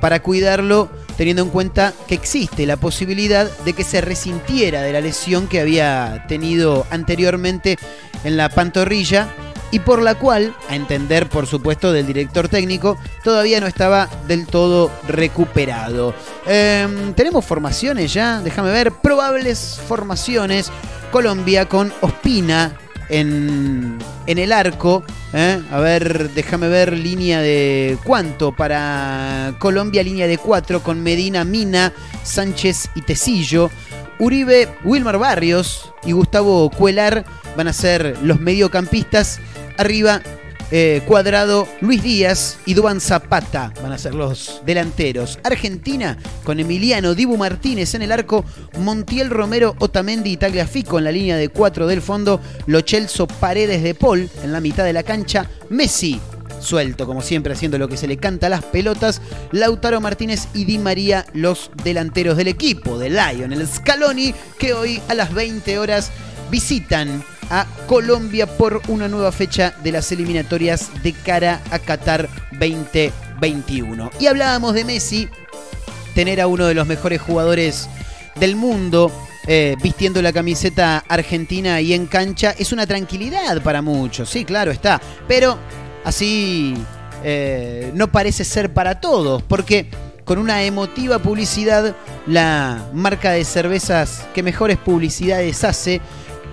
[0.00, 5.00] para cuidarlo teniendo en cuenta que existe la posibilidad de que se resintiera de la
[5.00, 7.78] lesión que había tenido anteriormente
[8.22, 9.28] en la pantorrilla
[9.70, 14.46] y por la cual, a entender por supuesto del director técnico, todavía no estaba del
[14.46, 16.14] todo recuperado.
[16.46, 20.70] Em, Tenemos formaciones ya, déjame ver, probables formaciones.
[21.10, 22.78] Colombia con Ospina
[23.14, 25.05] en, en el arco.
[25.33, 25.61] ¿eh?
[25.70, 31.92] A ver, déjame ver línea de cuánto para Colombia, línea de 4 con Medina, Mina,
[32.22, 33.70] Sánchez y Tecillo.
[34.18, 37.24] Uribe, Wilmar Barrios y Gustavo Cuelar
[37.57, 39.40] van a ser los mediocampistas.
[39.77, 40.22] Arriba,
[40.76, 45.38] eh, Cuadrado, Luis Díaz y Duan Zapata van a ser los delanteros.
[45.44, 48.44] Argentina con Emiliano Dibu Martínez en el arco,
[48.80, 53.94] Montiel Romero, Otamendi y Tagliafico en la línea de 4 del fondo, Lochelso Paredes de
[53.94, 56.20] Paul en la mitad de la cancha, Messi
[56.58, 59.20] suelto, como siempre, haciendo lo que se le canta a las pelotas.
[59.52, 65.14] Lautaro Martínez y Di María, los delanteros del equipo de Lionel Scaloni, que hoy a
[65.14, 66.10] las 20 horas
[66.50, 74.11] visitan a Colombia por una nueva fecha de las eliminatorias de cara a Qatar 2021.
[74.20, 75.28] Y hablábamos de Messi,
[76.14, 77.88] tener a uno de los mejores jugadores
[78.37, 79.11] del mundo
[79.46, 84.70] eh, vistiendo la camiseta argentina y en cancha es una tranquilidad para muchos, sí, claro
[84.72, 85.59] está, pero
[86.02, 86.74] así
[87.22, 89.90] eh, no parece ser para todos, porque
[90.24, 91.94] con una emotiva publicidad,
[92.26, 96.00] la marca de cervezas que mejores publicidades hace,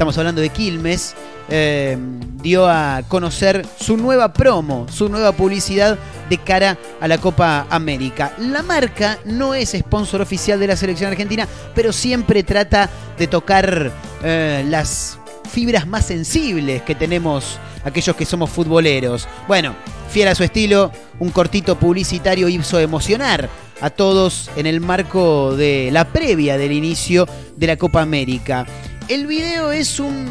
[0.02, 1.14] estamos hablando de Quilmes,
[1.48, 1.96] eh,
[2.42, 5.96] dio a conocer su nueva promo, su nueva publicidad
[6.28, 8.34] de cara a la Copa América.
[8.40, 13.92] La marca no es sponsor oficial de la selección argentina, pero siempre trata de tocar
[14.24, 15.20] eh, las
[15.52, 19.28] fibras más sensibles que tenemos aquellos que somos futboleros.
[19.48, 19.76] Bueno,
[20.10, 23.50] fiel a su estilo, un cortito publicitario hizo emocionar
[23.82, 28.66] a todos en el marco de la previa del inicio de la Copa América.
[29.12, 30.26] El video es un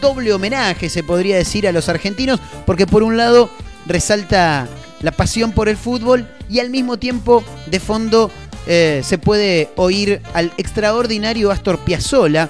[0.00, 3.50] doble homenaje, se podría decir, a los argentinos, porque por un lado
[3.84, 4.66] resalta
[5.02, 8.30] la pasión por el fútbol y al mismo tiempo de fondo
[8.66, 12.48] eh, se puede oír al extraordinario Astor Piazzolla,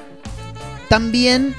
[0.88, 1.52] también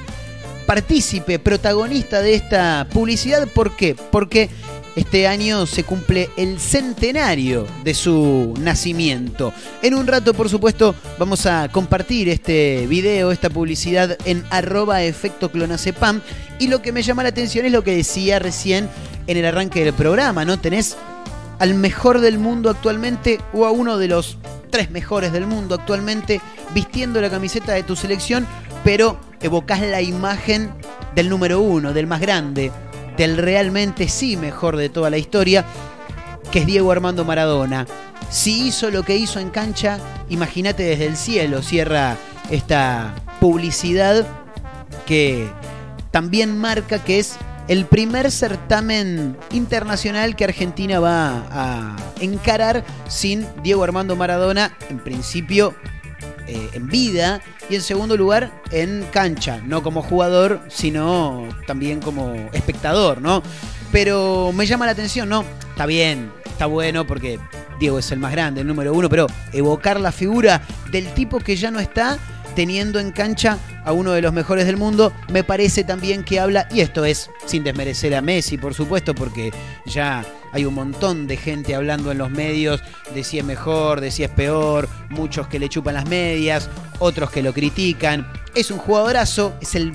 [0.64, 3.46] partícipe, protagonista de esta publicidad.
[3.46, 3.94] ¿Por qué?
[4.10, 4.48] Porque
[4.94, 9.52] este año se cumple el centenario de su nacimiento.
[9.82, 15.50] En un rato, por supuesto, vamos a compartir este video, esta publicidad en arroba efecto
[15.50, 16.20] clonacepam.
[16.58, 18.88] Y lo que me llama la atención es lo que decía recién
[19.26, 20.58] en el arranque del programa, ¿no?
[20.58, 20.96] Tenés
[21.58, 24.36] al mejor del mundo actualmente o a uno de los
[24.70, 26.40] tres mejores del mundo actualmente
[26.74, 28.46] vistiendo la camiseta de tu selección,
[28.84, 30.70] pero evocás la imagen
[31.14, 32.72] del número uno, del más grande,
[33.16, 35.64] del realmente sí mejor de toda la historia,
[36.50, 37.86] que es Diego Armando Maradona.
[38.30, 39.98] Si hizo lo que hizo en cancha,
[40.28, 42.16] imagínate desde el cielo, cierra
[42.50, 44.26] esta publicidad
[45.06, 45.48] que
[46.10, 47.36] también marca que es
[47.68, 55.74] el primer certamen internacional que Argentina va a encarar sin Diego Armando Maradona, en principio
[56.46, 62.34] eh, en vida y en segundo lugar en cancha, no como jugador, sino también como
[62.52, 63.42] espectador, ¿no?
[63.90, 65.44] Pero me llama la atención, ¿no?
[65.70, 67.38] Está bien, está bueno porque
[67.78, 71.56] Diego es el más grande, el número uno, pero evocar la figura del tipo que
[71.56, 72.18] ya no está
[72.54, 76.68] teniendo en cancha a uno de los mejores del mundo, me parece también que habla,
[76.70, 79.52] y esto es sin desmerecer a Messi, por supuesto, porque
[79.86, 82.82] ya hay un montón de gente hablando en los medios
[83.14, 87.30] de si es mejor, de si es peor, muchos que le chupan las medias, otros
[87.30, 88.30] que lo critican.
[88.54, 89.92] Es un jugadorazo, es el,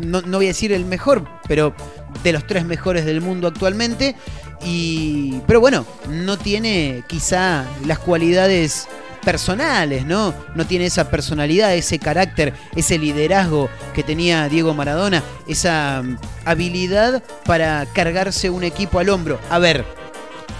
[0.00, 1.74] no, no voy a decir el mejor, pero
[2.22, 4.16] de los tres mejores del mundo actualmente.
[4.64, 8.88] Y, pero bueno, no tiene quizá las cualidades
[9.28, 10.32] personales, ¿no?
[10.54, 17.22] No tiene esa personalidad, ese carácter, ese liderazgo que tenía Diego Maradona, esa mm, habilidad
[17.44, 19.38] para cargarse un equipo al hombro.
[19.50, 19.84] A ver,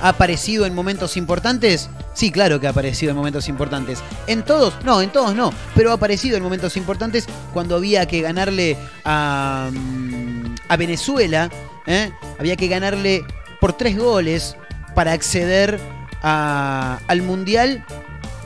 [0.02, 1.88] ¿ha aparecido en momentos importantes?
[2.12, 4.00] Sí, claro que ha aparecido en momentos importantes.
[4.26, 4.74] ¿En todos?
[4.84, 5.50] No, en todos no.
[5.74, 11.48] Pero ha aparecido en momentos importantes cuando había que ganarle a, mm, Venezuela.
[11.86, 12.12] ¿eh?
[12.38, 13.24] Había que ganarle
[13.62, 14.56] por tres goles
[14.94, 15.80] para acceder
[16.20, 17.82] al Mundial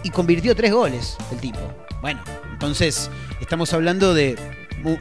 [0.03, 1.61] y convirtió tres goles el tipo.
[2.01, 3.11] Bueno, entonces
[3.41, 4.37] estamos hablando de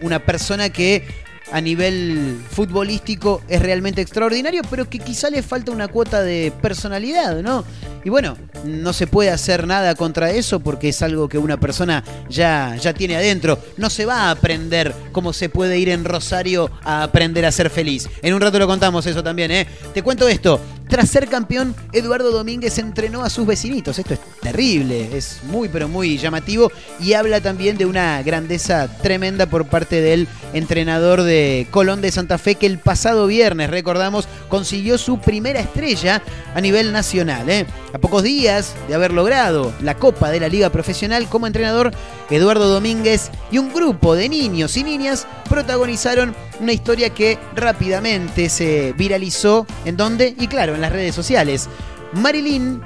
[0.01, 1.07] una persona que
[1.51, 7.41] a nivel futbolístico es realmente extraordinario, pero que quizá le falta una cuota de personalidad,
[7.41, 7.63] ¿no?
[8.03, 12.03] Y bueno, no se puede hacer nada contra eso porque es algo que una persona
[12.29, 13.59] ya, ya tiene adentro.
[13.77, 17.69] No se va a aprender cómo se puede ir en Rosario a aprender a ser
[17.69, 18.09] feliz.
[18.21, 19.67] En un rato lo contamos eso también, ¿eh?
[19.93, 20.59] Te cuento esto.
[20.87, 23.97] Tras ser campeón, Eduardo Domínguez entrenó a sus vecinitos.
[23.97, 29.45] Esto es terrible, es muy pero muy llamativo y habla también de una grandeza tremenda
[29.45, 31.40] por parte del entrenador de
[31.71, 36.21] Colón de Santa Fe que el pasado viernes, recordamos, consiguió su primera estrella
[36.53, 37.49] a nivel nacional.
[37.49, 37.65] ¿eh?
[37.93, 41.91] A pocos días de haber logrado la Copa de la Liga Profesional como entrenador,
[42.29, 48.93] Eduardo Domínguez y un grupo de niños y niñas protagonizaron una historia que rápidamente se
[48.93, 49.65] viralizó.
[49.85, 50.35] ¿En dónde?
[50.39, 51.69] Y claro, en las redes sociales.
[52.13, 52.81] Marilyn,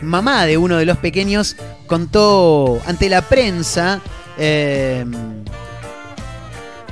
[0.00, 4.00] mamá de uno de los pequeños, contó ante la prensa
[4.38, 5.04] eh,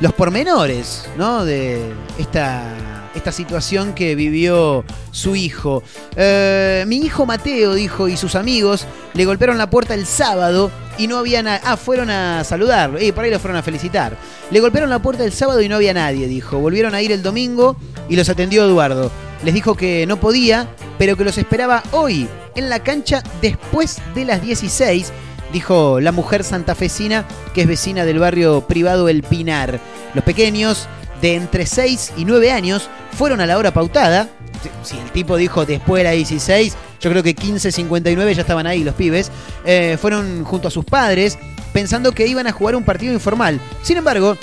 [0.00, 1.44] los pormenores ¿no?
[1.44, 5.82] de esta, esta situación que vivió su hijo.
[6.16, 11.06] Eh, mi hijo Mateo, dijo, y sus amigos le golpearon la puerta el sábado y
[11.06, 11.60] no había nadie.
[11.64, 13.00] Ah, fueron a saludarlo.
[13.00, 14.16] Y por ahí lo fueron a felicitar.
[14.50, 16.58] Le golpearon la puerta el sábado y no había nadie, dijo.
[16.58, 17.76] Volvieron a ir el domingo
[18.08, 19.10] y los atendió Eduardo.
[19.44, 24.24] Les dijo que no podía, pero que los esperaba hoy en la cancha después de
[24.24, 25.12] las 16
[25.52, 29.80] dijo la mujer santafesina que es vecina del barrio privado El Pinar.
[30.14, 30.88] Los pequeños
[31.20, 34.28] de entre 6 y 9 años fueron a la hora pautada.
[34.82, 38.84] Si el tipo dijo después de las 16, yo creo que 15.59 ya estaban ahí
[38.84, 39.30] los pibes.
[39.64, 41.38] Eh, fueron junto a sus padres
[41.72, 43.60] pensando que iban a jugar un partido informal.
[43.82, 44.36] Sin embargo,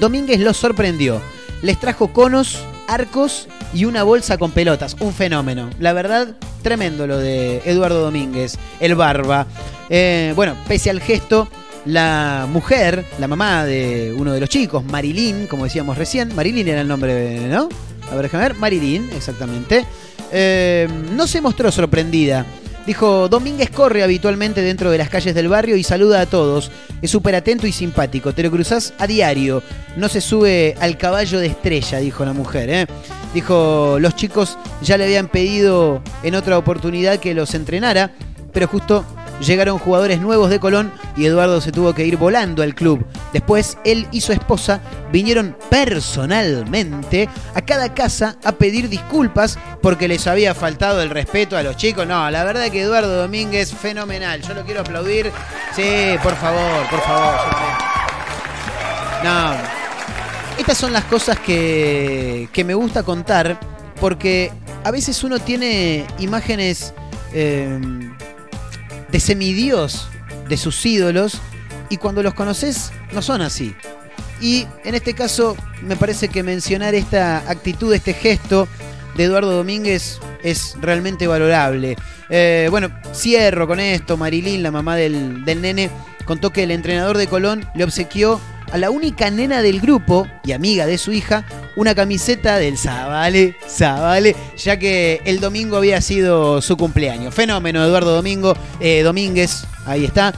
[0.00, 1.20] Domínguez los sorprendió.
[1.62, 4.96] Les trajo conos, arcos y una bolsa con pelotas.
[5.00, 5.68] Un fenómeno.
[5.80, 9.46] La verdad, tremendo lo de Eduardo Domínguez, el barba.
[9.90, 11.48] Eh, bueno, pese al gesto,
[11.84, 16.80] la mujer, la mamá de uno de los chicos, Marilyn, como decíamos recién, Marilyn era
[16.80, 17.68] el nombre, ¿no?
[18.10, 19.84] A ver, déjame ver, Marilyn, exactamente.
[20.32, 22.46] Eh, no se mostró sorprendida.
[22.86, 26.70] Dijo, Domínguez corre habitualmente dentro de las calles del barrio y saluda a todos.
[27.00, 28.34] Es súper atento y simpático.
[28.34, 29.62] Te lo cruzás a diario.
[29.96, 32.68] No se sube al caballo de estrella, dijo la mujer.
[32.68, 32.86] ¿eh?
[33.32, 38.10] Dijo, los chicos ya le habían pedido en otra oportunidad que los entrenara,
[38.52, 39.04] pero justo
[39.40, 43.04] llegaron jugadores nuevos de Colón y Eduardo se tuvo que ir volando al club.
[43.32, 44.80] Después, él y su esposa
[45.12, 51.62] vinieron personalmente a cada casa a pedir disculpas porque les había faltado el respeto a
[51.62, 52.06] los chicos.
[52.06, 54.42] No, la verdad que Eduardo Domínguez, fenomenal.
[54.42, 55.30] Yo lo quiero aplaudir.
[55.74, 57.34] Sí, por favor, por favor.
[59.22, 59.52] No.
[60.58, 63.58] Estas son las cosas que, que me gusta contar
[64.00, 64.52] porque
[64.84, 66.94] a veces uno tiene imágenes
[67.32, 67.80] eh,
[69.14, 70.08] de semidios
[70.48, 71.40] de sus ídolos
[71.88, 73.72] y cuando los conoces no son así.
[74.40, 78.66] Y en este caso me parece que mencionar esta actitud, este gesto
[79.16, 81.96] de Eduardo Domínguez es realmente valorable.
[82.28, 84.16] Eh, bueno, cierro con esto.
[84.16, 85.90] Marilyn, la mamá del, del nene,
[86.24, 88.40] contó que el entrenador de Colón le obsequió
[88.72, 91.44] a la única nena del grupo y amiga de su hija
[91.76, 97.34] una camiseta del Zabale, Zabale, ya que el domingo había sido su cumpleaños.
[97.34, 100.32] Fenómeno, Eduardo Domingo, eh, Domínguez, ahí está.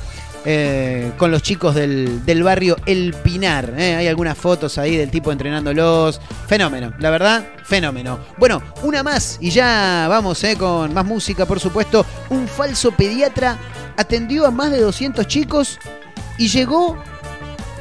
[0.48, 3.74] eh, con los chicos del, del barrio El Pinar.
[3.76, 3.96] eh.
[3.96, 6.20] Hay algunas fotos ahí del tipo entrenándolos.
[6.46, 8.20] Fenómeno, la verdad, fenómeno.
[8.38, 12.06] Bueno, una más y ya vamos con más música, por supuesto.
[12.30, 13.58] Un falso pediatra
[13.96, 15.80] atendió a más de 200 chicos
[16.38, 16.96] y llegó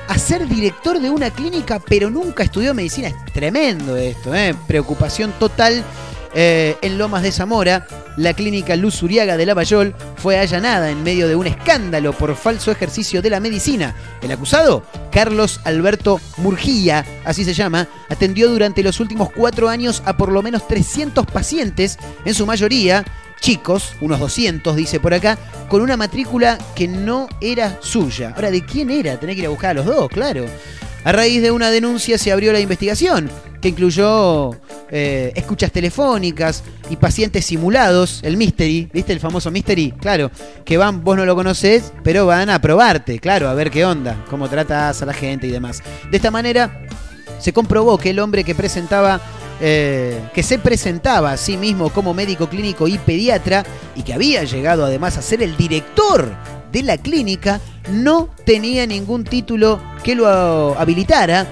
[0.07, 3.07] a ser director de una clínica, pero nunca estudió medicina.
[3.07, 4.55] Es tremendo esto, ¿eh?
[4.67, 5.83] Preocupación total.
[6.37, 7.87] eh, en Lomas de Zamora,
[8.17, 12.71] la clínica Luz Uriaga de Lavallol fue allanada en medio de un escándalo por falso
[12.71, 13.95] ejercicio de la medicina.
[14.21, 14.83] El acusado,
[15.13, 20.41] Carlos Alberto Murgía, así se llama, atendió durante los últimos cuatro años a por lo
[20.43, 23.05] menos 300 pacientes, en su mayoría
[23.45, 25.37] chicos, unos 200 dice por acá,
[25.69, 28.33] con una matrícula que no era suya.
[28.35, 29.19] Ahora, ¿de quién era?
[29.19, 30.45] Tenés que ir a buscar a los dos, claro.
[31.03, 33.29] A raíz de una denuncia se abrió la investigación,
[33.61, 34.49] que incluyó
[34.89, 39.91] eh, escuchas telefónicas y pacientes simulados, el Mystery, ¿viste el famoso Mystery?
[39.91, 40.31] Claro,
[40.65, 44.25] que van, vos no lo conocés, pero van a probarte, claro, a ver qué onda,
[44.27, 45.83] cómo tratas a la gente y demás.
[46.09, 46.87] De esta manera,
[47.45, 49.21] se comprobó que el hombre que presentaba
[49.61, 53.63] eh, que se presentaba a sí mismo como médico clínico y pediatra
[53.95, 56.27] y que había llegado además a ser el director
[56.71, 61.45] de la clínica, no tenía ningún título que lo habilitara,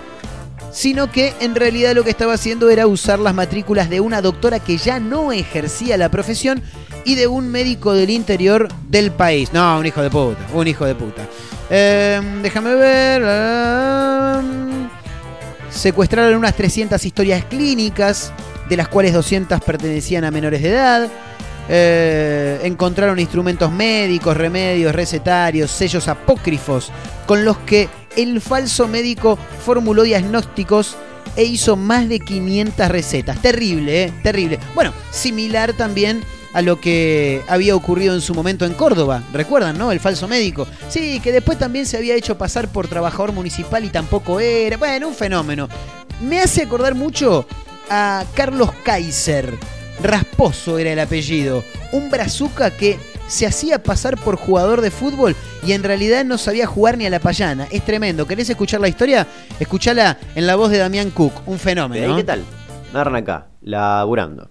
[0.71, 4.57] sino que en realidad lo que estaba haciendo era usar las matrículas de una doctora
[4.57, 6.63] que ya no ejercía la profesión
[7.05, 9.53] y de un médico del interior del país.
[9.53, 11.21] No, un hijo de puta, un hijo de puta.
[11.69, 14.82] Eh, déjame ver.
[15.73, 18.31] Secuestraron unas 300 historias clínicas,
[18.69, 21.09] de las cuales 200 pertenecían a menores de edad.
[21.69, 26.91] Eh, encontraron instrumentos médicos, remedios, recetarios, sellos apócrifos,
[27.25, 30.95] con los que el falso médico formuló diagnósticos
[31.35, 33.41] e hizo más de 500 recetas.
[33.41, 34.13] Terrible, ¿eh?
[34.21, 34.59] Terrible.
[34.75, 39.23] Bueno, similar también a lo que había ocurrido en su momento en Córdoba.
[39.33, 39.91] ¿Recuerdan, no?
[39.91, 40.67] El falso médico.
[40.89, 44.77] Sí, que después también se había hecho pasar por trabajador municipal y tampoco era.
[44.77, 45.67] Bueno, un fenómeno.
[46.21, 47.45] Me hace acordar mucho
[47.89, 49.53] a Carlos Kaiser.
[50.01, 51.63] Rasposo era el apellido.
[51.91, 52.97] Un brazuca que
[53.27, 55.35] se hacía pasar por jugador de fútbol
[55.65, 57.67] y en realidad no sabía jugar ni a la payana.
[57.71, 58.27] Es tremendo.
[58.27, 59.25] ¿Querés escuchar la historia?
[59.59, 61.33] Escuchala en la voz de Damián Cook.
[61.47, 62.11] Un ¿Y fenómeno.
[62.11, 62.43] ahí qué tal?
[62.93, 64.49] Narran acá, laburando.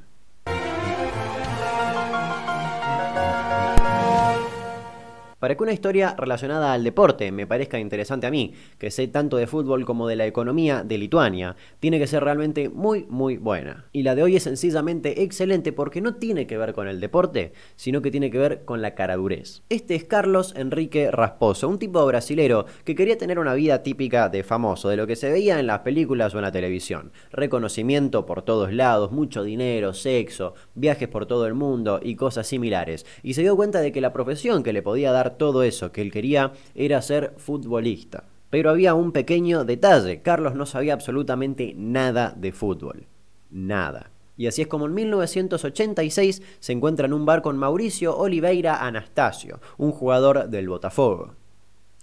[5.42, 9.38] Para que una historia relacionada al deporte me parezca interesante a mí, que sé tanto
[9.38, 13.86] de fútbol como de la economía de Lituania, tiene que ser realmente muy, muy buena.
[13.90, 17.54] Y la de hoy es sencillamente excelente porque no tiene que ver con el deporte,
[17.74, 19.64] sino que tiene que ver con la caradurez.
[19.68, 24.44] Este es Carlos Enrique Rasposo, un tipo brasilero que quería tener una vida típica de
[24.44, 27.10] famoso, de lo que se veía en las películas o en la televisión.
[27.32, 33.04] Reconocimiento por todos lados, mucho dinero, sexo, viajes por todo el mundo y cosas similares.
[33.24, 36.02] Y se dio cuenta de que la profesión que le podía dar todo eso que
[36.02, 38.24] él quería era ser futbolista.
[38.50, 43.06] Pero había un pequeño detalle, Carlos no sabía absolutamente nada de fútbol.
[43.50, 44.10] Nada.
[44.36, 49.60] Y así es como en 1986 se encuentra en un bar con Mauricio Oliveira Anastasio,
[49.78, 51.34] un jugador del Botafogo.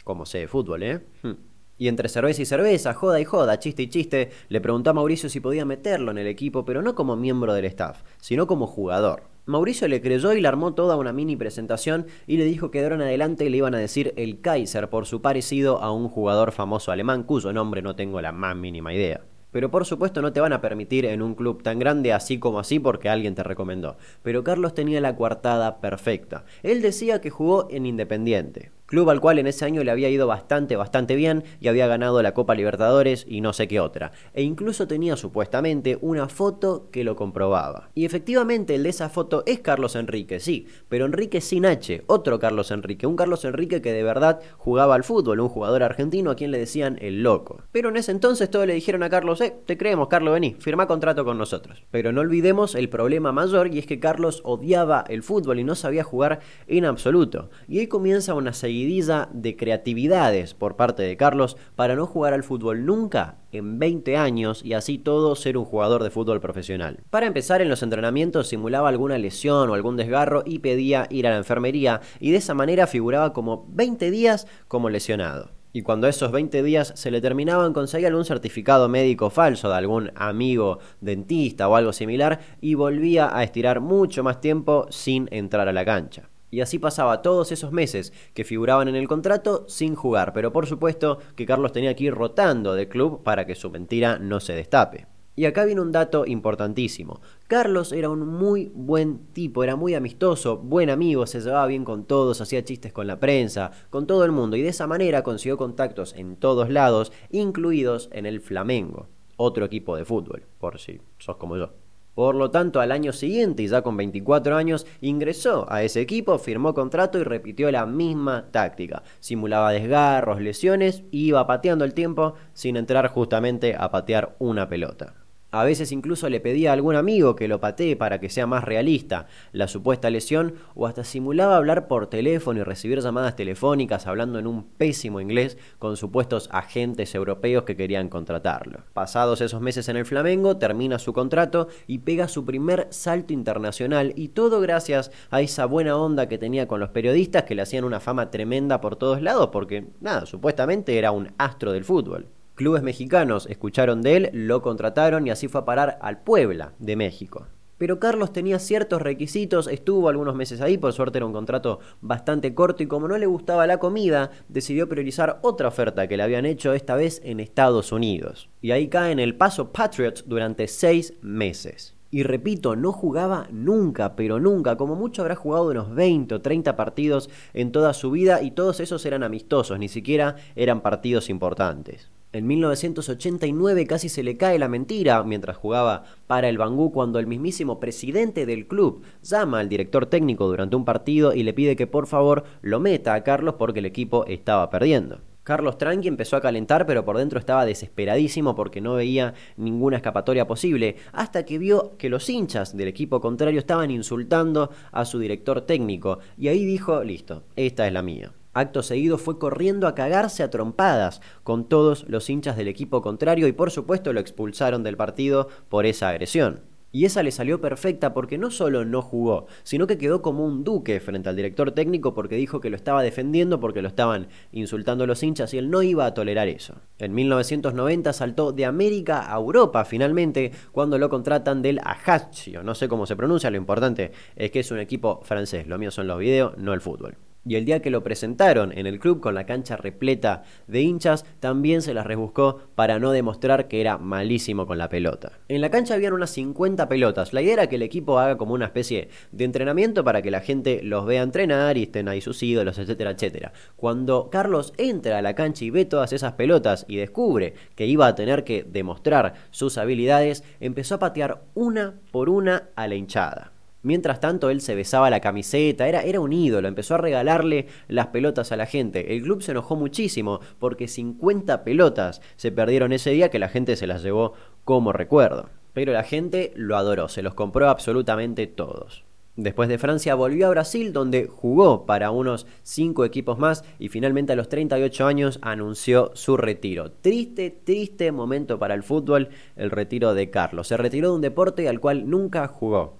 [0.04, 1.02] Como sé de fútbol, ¿eh?
[1.22, 1.34] Hmm.
[1.80, 5.30] Y entre cerveza y cerveza, joda y joda, chiste y chiste, le preguntó a Mauricio
[5.30, 9.24] si podía meterlo en el equipo, pero no como miembro del staff, sino como jugador.
[9.46, 12.84] Mauricio le creyó y le armó toda una mini presentación y le dijo que de
[12.84, 16.52] ahora en adelante le iban a decir el Kaiser por su parecido a un jugador
[16.52, 19.22] famoso alemán cuyo nombre no tengo la más mínima idea.
[19.52, 22.60] Pero por supuesto no te van a permitir en un club tan grande así como
[22.60, 23.98] así porque alguien te recomendó.
[24.22, 26.44] Pero Carlos tenía la coartada perfecta.
[26.62, 30.26] Él decía que jugó en Independiente, club al cual en ese año le había ido
[30.26, 34.12] bastante, bastante bien y había ganado la Copa Libertadores y no sé qué otra.
[34.34, 37.92] E incluso tenía supuestamente una foto que lo comprobaba.
[37.94, 42.40] Y efectivamente el de esa foto es Carlos Enrique, sí, pero Enrique sin H, otro
[42.40, 46.36] Carlos Enrique, un Carlos Enrique que de verdad jugaba al fútbol, un jugador argentino a
[46.36, 47.62] quien le decían el loco.
[47.72, 50.88] Pero en ese entonces todos le dijeron a Carlos, eh, te creemos Carlos, vení, firma
[50.88, 51.84] contrato con nosotros.
[51.92, 55.76] Pero no olvidemos el problema mayor y es que Carlos odiaba el fútbol y no
[55.76, 57.52] sabía jugar en absoluto.
[57.68, 62.44] Y ahí comienza una seguidilla de creatividades por parte de Carlos para no jugar al
[62.44, 67.00] fútbol nunca en 20 años y así todo ser un jugador de fútbol profesional.
[67.10, 71.32] Para empezar, en los entrenamientos simulaba alguna lesión o algún desgarro y pedía ir a
[71.32, 75.52] la enfermería y de esa manera figuraba como 20 días como lesionado.
[75.72, 80.12] Y cuando esos 20 días se le terminaban, conseguía algún certificado médico falso de algún
[80.16, 85.74] amigo dentista o algo similar y volvía a estirar mucho más tiempo sin entrar a
[85.74, 86.29] la cancha.
[86.52, 90.68] Y así pasaba todos esos meses que figuraban en el contrato sin jugar, pero por
[90.68, 94.54] supuesto que Carlos tenía que ir rotando de club para que su mentira no se
[94.54, 95.08] destape.
[95.40, 97.22] Y acá viene un dato importantísimo.
[97.48, 102.04] Carlos era un muy buen tipo, era muy amistoso, buen amigo, se llevaba bien con
[102.04, 105.56] todos, hacía chistes con la prensa, con todo el mundo y de esa manera consiguió
[105.56, 111.38] contactos en todos lados, incluidos en el Flamengo, otro equipo de fútbol, por si sos
[111.38, 111.72] como yo.
[112.20, 116.38] Por lo tanto, al año siguiente, y ya con 24 años, ingresó a ese equipo,
[116.38, 119.04] firmó contrato y repitió la misma táctica.
[119.22, 125.14] Simulaba desgarros, lesiones, iba pateando el tiempo sin entrar justamente a patear una pelota.
[125.52, 128.64] A veces incluso le pedía a algún amigo que lo patee para que sea más
[128.64, 134.38] realista la supuesta lesión o hasta simulaba hablar por teléfono y recibir llamadas telefónicas hablando
[134.38, 138.84] en un pésimo inglés con supuestos agentes europeos que querían contratarlo.
[138.94, 144.14] Pasados esos meses en el Flamengo, termina su contrato y pega su primer salto internacional
[144.16, 147.86] y todo gracias a esa buena onda que tenía con los periodistas que le hacían
[147.86, 152.28] una fama tremenda por todos lados porque, nada, supuestamente era un astro del fútbol.
[152.60, 156.98] Clubes mexicanos escucharon de él, lo contrataron y así fue a parar al Puebla de
[156.98, 157.48] México.
[157.78, 162.54] Pero Carlos tenía ciertos requisitos, estuvo algunos meses ahí, por suerte era un contrato bastante
[162.54, 166.46] corto y como no le gustaba la comida, decidió priorizar otra oferta que le habían
[166.46, 168.50] hecho esta vez en Estados Unidos.
[168.60, 171.96] Y ahí cae en el paso Patriots durante seis meses.
[172.12, 174.76] Y repito, no jugaba nunca, pero nunca.
[174.76, 178.82] Como mucho habrá jugado unos 20 o 30 partidos en toda su vida y todos
[178.82, 182.12] esos eran amistosos, ni siquiera eran partidos importantes.
[182.32, 187.26] En 1989 casi se le cae la mentira mientras jugaba para el Bangú cuando el
[187.26, 191.88] mismísimo presidente del club llama al director técnico durante un partido y le pide que
[191.88, 195.22] por favor lo meta a Carlos porque el equipo estaba perdiendo.
[195.42, 200.46] Carlos Tranqui empezó a calentar, pero por dentro estaba desesperadísimo porque no veía ninguna escapatoria
[200.46, 205.62] posible, hasta que vio que los hinchas del equipo contrario estaban insultando a su director
[205.62, 208.32] técnico, y ahí dijo, listo, esta es la mía.
[208.60, 213.48] Acto seguido fue corriendo a cagarse a trompadas con todos los hinchas del equipo contrario
[213.48, 216.62] y por supuesto lo expulsaron del partido por esa agresión.
[216.92, 220.64] Y esa le salió perfecta porque no solo no jugó, sino que quedó como un
[220.64, 225.06] duque frente al director técnico porque dijo que lo estaba defendiendo porque lo estaban insultando
[225.06, 226.82] los hinchas y él no iba a tolerar eso.
[226.98, 232.90] En 1990 saltó de América a Europa finalmente cuando lo contratan del Ajaccio, no sé
[232.90, 236.20] cómo se pronuncia, lo importante es que es un equipo francés, lo mío son los
[236.20, 237.29] videos, no el fútbol.
[237.50, 241.26] Y el día que lo presentaron en el club con la cancha repleta de hinchas,
[241.40, 245.32] también se las rebuscó para no demostrar que era malísimo con la pelota.
[245.48, 247.34] En la cancha habían unas 50 pelotas.
[247.34, 250.42] La idea era que el equipo haga como una especie de entrenamiento para que la
[250.42, 253.52] gente los vea entrenar y estén ahí sus ídolos, etcétera, etcétera.
[253.76, 258.06] Cuando Carlos entra a la cancha y ve todas esas pelotas y descubre que iba
[258.06, 263.54] a tener que demostrar sus habilidades, empezó a patear una por una a la hinchada.
[263.82, 268.08] Mientras tanto, él se besaba la camiseta, era, era un ídolo, empezó a regalarle las
[268.08, 269.16] pelotas a la gente.
[269.16, 273.78] El club se enojó muchísimo porque 50 pelotas se perdieron ese día que la gente
[273.78, 274.34] se las llevó
[274.66, 275.50] como recuerdo.
[275.74, 279.06] Pero la gente lo adoró, se los compró absolutamente todos.
[279.38, 284.34] Después de Francia volvió a Brasil donde jugó para unos 5 equipos más y finalmente
[284.34, 286.92] a los 38 años anunció su retiro.
[286.92, 290.68] Triste, triste momento para el fútbol el retiro de Carlos.
[290.68, 292.99] Se retiró de un deporte al cual nunca jugó.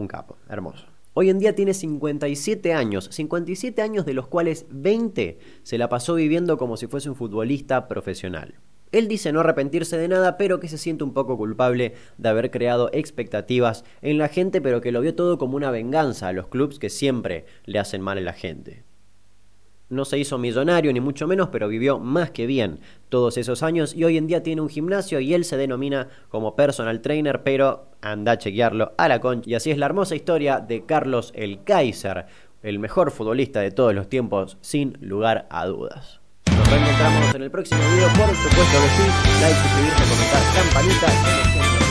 [0.00, 0.86] Un capo, hermoso.
[1.12, 6.14] Hoy en día tiene 57 años, 57 años de los cuales 20 se la pasó
[6.14, 8.54] viviendo como si fuese un futbolista profesional.
[8.92, 12.50] Él dice no arrepentirse de nada, pero que se siente un poco culpable de haber
[12.50, 16.48] creado expectativas en la gente, pero que lo vio todo como una venganza a los
[16.48, 18.84] clubes que siempre le hacen mal a la gente.
[19.90, 22.78] No se hizo millonario ni mucho menos, pero vivió más que bien
[23.08, 26.54] todos esos años y hoy en día tiene un gimnasio y él se denomina como
[26.54, 29.50] personal trainer, pero anda a chequearlo a la concha.
[29.50, 32.26] Y así es la hermosa historia de Carlos el Kaiser,
[32.62, 36.20] el mejor futbolista de todos los tiempos, sin lugar a dudas.
[36.56, 39.40] Nos reencontramos en el próximo video, por supuesto que sí.
[39.40, 41.89] Like, suscribirse, comentar, campanita.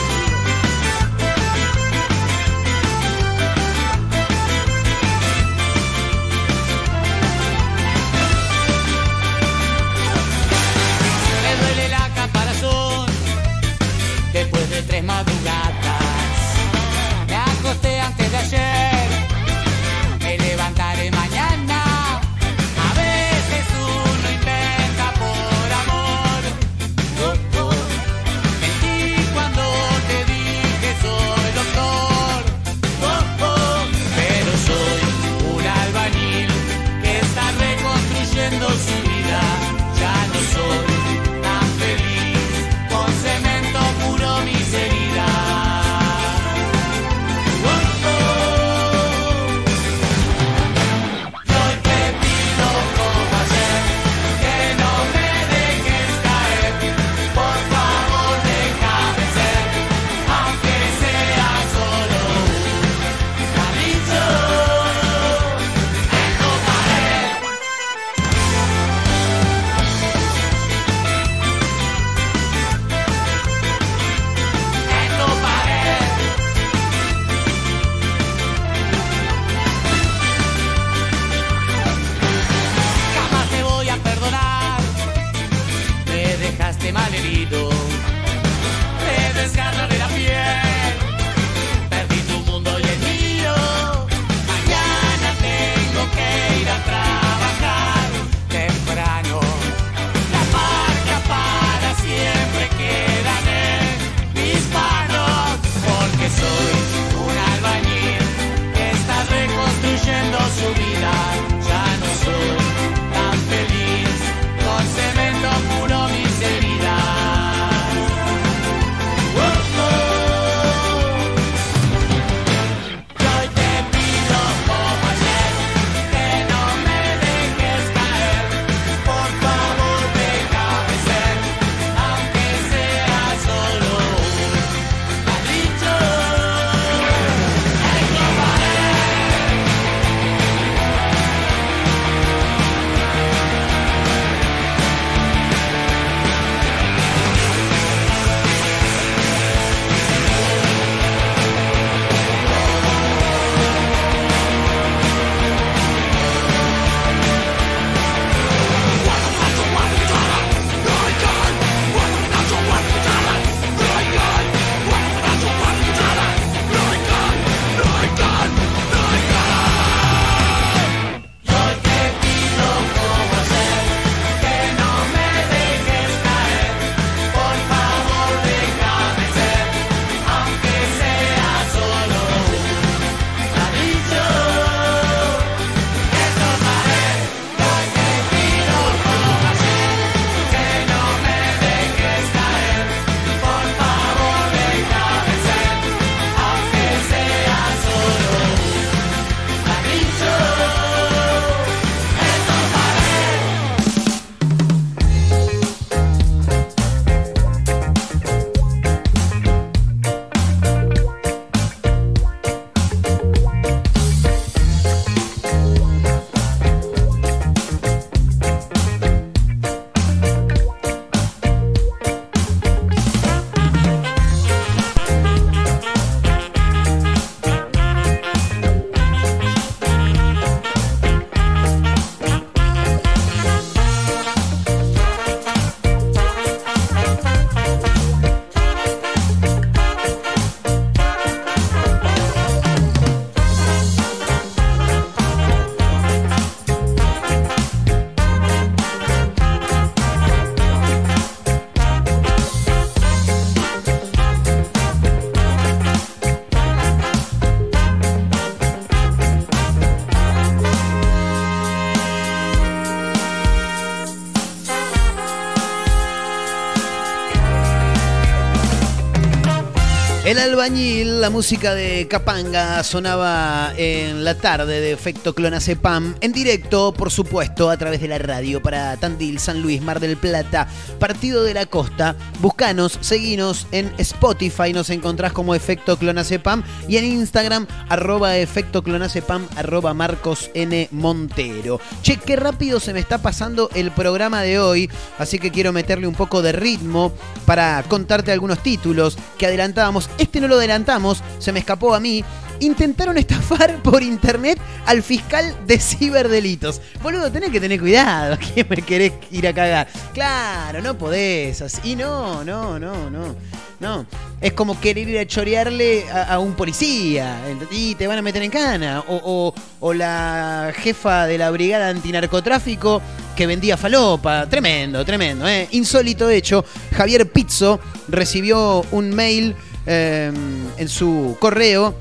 [270.30, 276.94] El albañil, la música de Capanga sonaba en la tarde de Efecto Clonacepam, en directo,
[276.94, 280.68] por supuesto, a través de la radio para Tandil, San Luis, Mar del Plata,
[281.00, 282.14] Partido de la Costa.
[282.38, 289.48] Buscanos, seguinos en Spotify, nos encontrás como Efecto Clonacepam y en Instagram, arroba Efecto Clonacepam,
[289.56, 290.86] arroba Marcos N.
[290.92, 291.80] Montero.
[292.02, 296.06] Che, qué rápido se me está pasando el programa de hoy, así que quiero meterle
[296.06, 297.12] un poco de ritmo
[297.46, 300.08] para contarte algunos títulos que adelantábamos.
[300.20, 302.22] Este no lo adelantamos, se me escapó a mí.
[302.60, 306.80] Intentaron estafar por internet al fiscal de ciberdelitos.
[307.02, 308.36] Boludo, tenés que tener cuidado.
[308.54, 309.88] ¿Quién me querés ir a cagar?
[310.12, 311.62] Claro, no podés.
[311.62, 311.96] así.
[311.96, 313.34] No, no, no, no.
[313.80, 314.04] No.
[314.42, 317.38] Es como querer ir a chorearle a, a un policía.
[317.70, 319.04] Y te van a meter en cana.
[319.08, 323.00] O, o- o la jefa de la brigada antinarcotráfico
[323.34, 324.46] que vendía falopa.
[324.50, 325.48] Tremendo, tremendo.
[325.48, 325.66] ¿eh?
[325.70, 326.62] Insólito hecho.
[326.94, 329.56] Javier Pizzo recibió un mail
[329.92, 330.30] eh,
[330.76, 331.96] en su correo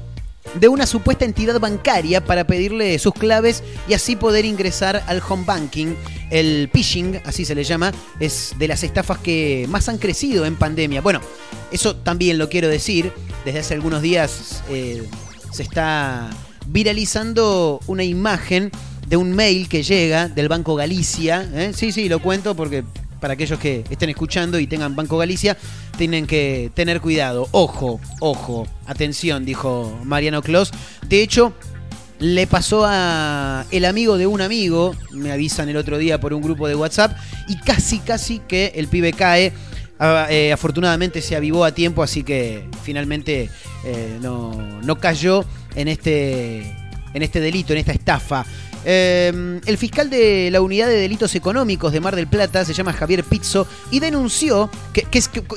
[0.53, 5.43] de una supuesta entidad bancaria para pedirle sus claves y así poder ingresar al home
[5.43, 5.95] banking.
[6.29, 10.55] El phishing, así se le llama, es de las estafas que más han crecido en
[10.55, 11.01] pandemia.
[11.01, 11.19] Bueno,
[11.71, 13.11] eso también lo quiero decir.
[13.43, 15.03] Desde hace algunos días eh,
[15.51, 16.29] se está
[16.67, 18.69] viralizando una imagen
[19.07, 21.49] de un mail que llega del Banco Galicia.
[21.55, 21.71] ¿eh?
[21.73, 22.83] Sí, sí, lo cuento porque
[23.19, 25.57] para aquellos que estén escuchando y tengan Banco Galicia,
[25.97, 27.47] tienen que tener cuidado.
[27.51, 30.71] Ojo, ojo, atención, dijo Mariano Clos.
[31.07, 31.53] De hecho,
[32.19, 36.41] le pasó a el amigo de un amigo, me avisan el otro día por un
[36.41, 37.17] grupo de WhatsApp,
[37.47, 39.53] y casi, casi que el pibe cae.
[40.01, 43.49] Ah, eh, afortunadamente se avivó a tiempo, así que finalmente
[43.83, 45.43] eh, no, no cayó
[45.75, 46.73] en este,
[47.13, 48.45] en este delito, en esta estafa.
[48.85, 52.93] Eh, el fiscal de la Unidad de Delitos Económicos de Mar del Plata se llama
[52.93, 55.05] Javier Pizzo y denunció que,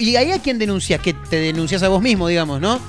[0.01, 2.81] y ahí a quién denuncia que te denuncias a vos mismo, digamos, ¿no?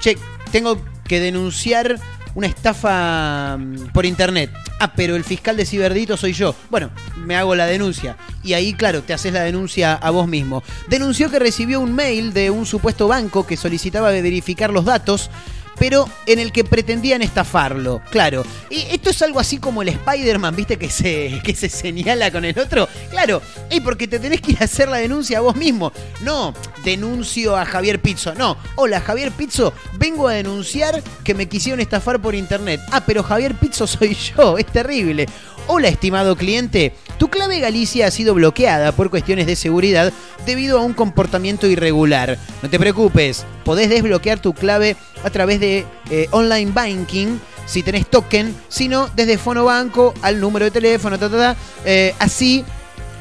[0.00, 0.18] Che,
[0.50, 1.98] tengo que denunciar
[2.34, 4.50] una estafa mm, por internet.
[4.80, 6.54] Ah, pero el fiscal de Ciberdito soy yo.
[6.70, 8.16] Bueno, me hago la denuncia.
[8.42, 10.62] Y ahí, claro, te haces la denuncia a vos mismo.
[10.88, 15.30] Denunció que recibió un mail de un supuesto banco que solicitaba verificar los datos
[15.78, 18.44] pero en el que pretendían estafarlo, claro.
[18.70, 20.76] Y esto es algo así como el Spider-Man, ¿viste?
[20.76, 22.88] Que se, que se señala con el otro.
[23.10, 25.92] Claro, y porque te tenés que ir a hacer la denuncia a vos mismo.
[26.20, 26.54] No,
[26.84, 28.34] denuncio a Javier Pizzo.
[28.34, 32.80] No, hola Javier Pizzo, vengo a denunciar que me quisieron estafar por internet.
[32.90, 35.26] Ah, pero Javier Pizzo soy yo, es terrible.
[35.68, 36.92] Hola, estimado cliente.
[37.18, 40.12] Tu clave Galicia ha sido bloqueada por cuestiones de seguridad
[40.44, 42.36] debido a un comportamiento irregular.
[42.62, 48.08] No te preocupes, podés desbloquear tu clave a través de eh, online banking si tenés
[48.08, 51.56] token, sino desde Fonobanco al número de teléfono, ta, ta, ta.
[51.84, 52.64] Eh, así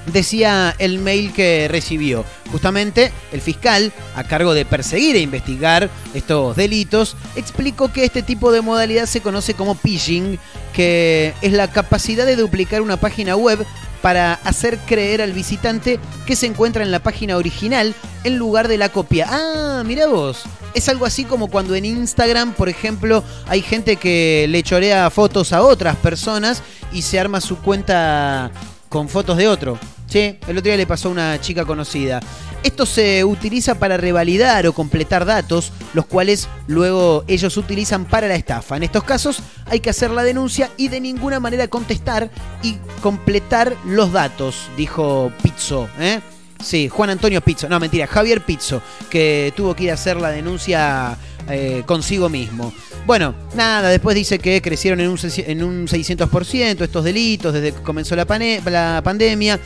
[0.07, 2.25] decía el mail que recibió.
[2.51, 8.51] Justamente el fiscal, a cargo de perseguir e investigar estos delitos, explicó que este tipo
[8.51, 10.39] de modalidad se conoce como phishing,
[10.73, 13.65] que es la capacidad de duplicar una página web
[14.01, 17.93] para hacer creer al visitante que se encuentra en la página original
[18.23, 19.27] en lugar de la copia.
[19.29, 20.43] Ah, mira vos.
[20.73, 25.53] Es algo así como cuando en Instagram, por ejemplo, hay gente que le chorea fotos
[25.53, 28.51] a otras personas y se arma su cuenta
[28.89, 29.77] con fotos de otro.
[30.11, 32.19] Sí, el otro día le pasó a una chica conocida.
[32.63, 38.35] Esto se utiliza para revalidar o completar datos, los cuales luego ellos utilizan para la
[38.35, 38.75] estafa.
[38.75, 42.29] En estos casos hay que hacer la denuncia y de ninguna manera contestar
[42.61, 45.87] y completar los datos, dijo Pizzo.
[45.97, 46.19] ¿eh?
[46.61, 47.69] Sí, Juan Antonio Pizzo.
[47.69, 51.17] No, mentira, Javier Pizzo, que tuvo que ir a hacer la denuncia
[51.49, 52.73] eh, consigo mismo.
[53.05, 57.81] Bueno, nada, después dice que crecieron en un, en un 600% estos delitos desde que
[57.81, 58.25] comenzó la,
[58.65, 59.57] la pandemia.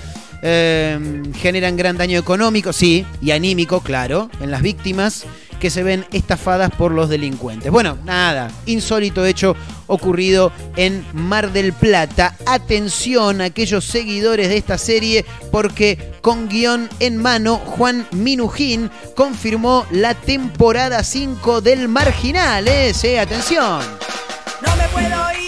[0.48, 5.26] Eh, generan gran daño económico, sí, y anímico, claro, en las víctimas
[5.60, 7.72] que se ven estafadas por los delincuentes.
[7.72, 9.56] Bueno, nada, insólito hecho
[9.88, 12.36] ocurrido en Mar del Plata.
[12.46, 19.88] Atención a aquellos seguidores de esta serie porque con guion en mano Juan Minujín confirmó
[19.90, 22.68] la temporada 5 del Marginal.
[22.68, 22.94] ¿eh?
[22.94, 23.80] Sí, atención.
[24.62, 25.45] No me puedo ir,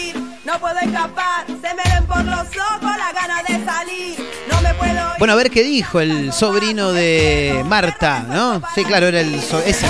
[0.57, 4.17] no puedo escapar, se me ven por los ojos las ganas de salir.
[4.49, 5.17] No me puedo ir.
[5.19, 8.61] Bueno, a ver qué dijo el sobrino de Marta, ¿no?
[8.73, 9.87] Sí, claro, era el so- ese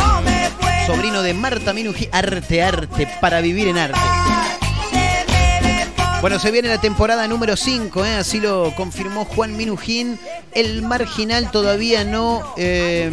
[0.86, 2.10] sobrino de Marta Minujín.
[2.12, 4.00] Arte, arte, para vivir en arte.
[6.20, 8.16] Bueno, se viene la temporada número 5, ¿eh?
[8.16, 10.20] así lo confirmó Juan Minujín.
[10.52, 13.12] El marginal todavía no eh,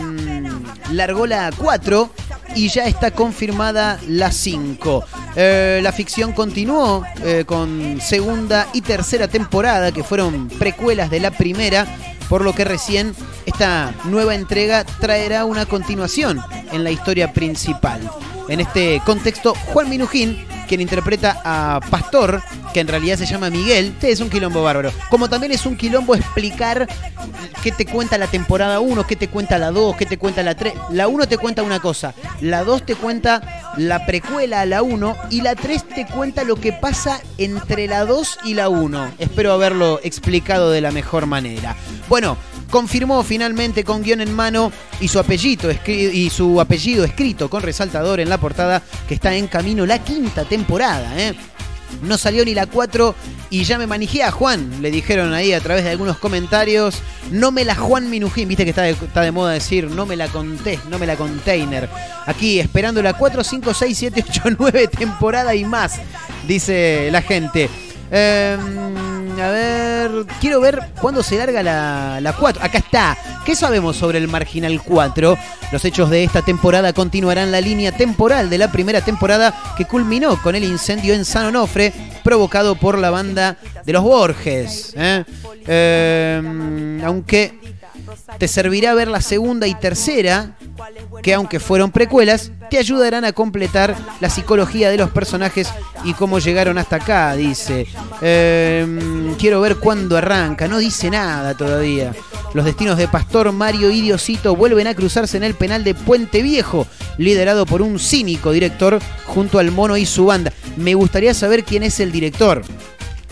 [0.90, 2.10] largó la 4
[2.56, 5.04] y ya está confirmada la 5.
[5.36, 11.30] Eh, la ficción continuó eh, con segunda y tercera temporada, que fueron precuelas de la
[11.30, 11.86] primera,
[12.30, 16.40] por lo que recién esta nueva entrega traerá una continuación
[16.72, 18.00] en la historia principal.
[18.48, 22.42] En este contexto, Juan Minujín, quien interpreta a Pastor,
[22.72, 24.92] que en realidad se llama Miguel, sí, es un quilombo bárbaro.
[25.10, 26.88] Como también es un quilombo explicar
[27.62, 30.54] qué te cuenta la temporada 1, qué te cuenta la 2, qué te cuenta la
[30.54, 30.74] 3.
[30.90, 35.16] La 1 te cuenta una cosa, la 2 te cuenta la precuela a la 1
[35.30, 39.12] y la 3 te cuenta lo que pasa entre la 2 y la 1.
[39.18, 41.76] Espero haberlo explicado de la mejor manera.
[42.08, 42.36] Bueno,
[42.70, 48.20] confirmó finalmente con guion en mano y su apellido, y su apellido escrito con resaltador
[48.20, 50.53] en la portada que está en camino la quinta temporada.
[50.62, 51.34] ¿Eh?
[52.02, 53.14] No salió ni la 4
[53.50, 56.96] y ya me manijé a Juan, le dijeron ahí a través de algunos comentarios.
[57.30, 60.16] No me la Juan Minujín, viste que está de, está de moda decir, no me
[60.16, 61.88] la conté, no me la container.
[62.26, 66.00] Aquí esperando la 4, 5, 6, 7, 8, 9 temporada y más,
[66.48, 67.70] dice la gente.
[68.10, 68.56] Eh,
[69.40, 72.62] a ver, quiero ver cuándo se larga la, la 4.
[72.62, 73.16] Acá está.
[73.44, 75.36] ¿Qué sabemos sobre el Marginal 4?
[75.72, 80.40] Los hechos de esta temporada continuarán la línea temporal de la primera temporada que culminó
[80.40, 84.94] con el incendio en San Onofre provocado por la banda de los Borges.
[84.96, 85.24] ¿eh?
[85.66, 87.58] Eh, aunque
[88.38, 90.56] te servirá ver la segunda y tercera,
[91.22, 95.68] que aunque fueron precuelas, te ayudarán a completar la psicología de los personajes
[96.04, 97.86] y cómo llegaron hasta acá, dice.
[98.20, 102.12] Eh, quiero ver cuándo arranca, no dice nada todavía.
[102.54, 106.40] Los destinos de Pastor, Mario y Diosito vuelven a cruzarse en el penal de Puente
[106.40, 106.86] Viejo,
[107.18, 110.52] liderado por un cínico director junto al mono y su banda.
[110.76, 112.62] Me gustaría saber quién es el director.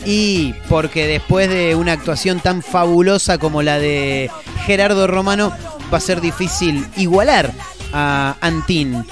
[0.05, 4.31] Y porque después de una actuación tan fabulosa como la de
[4.67, 5.53] Gerardo Romano,
[5.93, 7.53] va a ser difícil igualar
[7.93, 9.05] a Antín.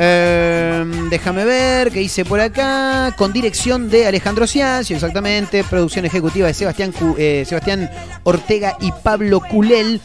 [0.00, 3.14] Eh, déjame ver qué hice por acá.
[3.16, 5.64] Con dirección de Alejandro Ciancio, exactamente.
[5.64, 7.90] Producción ejecutiva de Sebastián, eh, Sebastián
[8.22, 10.00] Ortega y Pablo Culel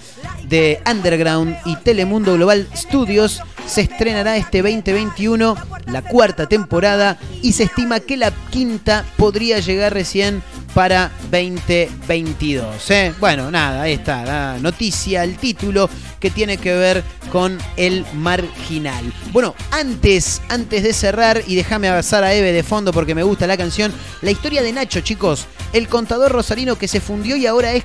[0.47, 3.41] de Underground y Telemundo Global Studios.
[3.65, 5.55] Se estrenará este 2021
[5.87, 10.43] la cuarta temporada y se estima que la quinta podría llegar recién
[10.73, 12.91] para 2022.
[12.91, 13.13] ¿eh?
[13.19, 15.89] Bueno, nada, ahí está la noticia, el título
[16.19, 19.13] que tiene que ver con el marginal.
[19.31, 23.47] Bueno, antes, antes de cerrar y déjame avanzar a Eve de fondo porque me gusta
[23.47, 27.73] la canción, la historia de Nacho, chicos, el contador rosarino que se fundió y ahora
[27.73, 27.83] es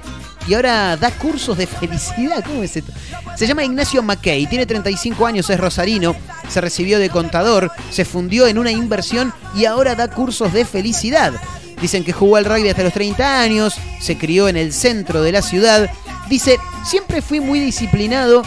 [0.48, 2.42] y ahora da cursos de felicidad.
[2.44, 2.92] ¿Cómo es esto?
[3.36, 6.16] Se llama Ignacio Mackey, tiene 35 años, es rosarino,
[6.48, 11.34] se recibió de contador, se fundió en una inversión y ahora da cursos de felicidad.
[11.80, 15.32] Dicen que jugó al rugby hasta los 30 años, se crió en el centro de
[15.32, 15.90] la ciudad.
[16.28, 18.42] Dice, siempre fui muy disciplinado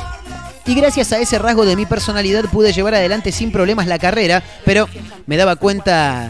[0.65, 4.43] y gracias a ese rasgo de mi personalidad pude llevar adelante sin problemas la carrera,
[4.65, 4.89] pero
[5.27, 6.29] me daba cuenta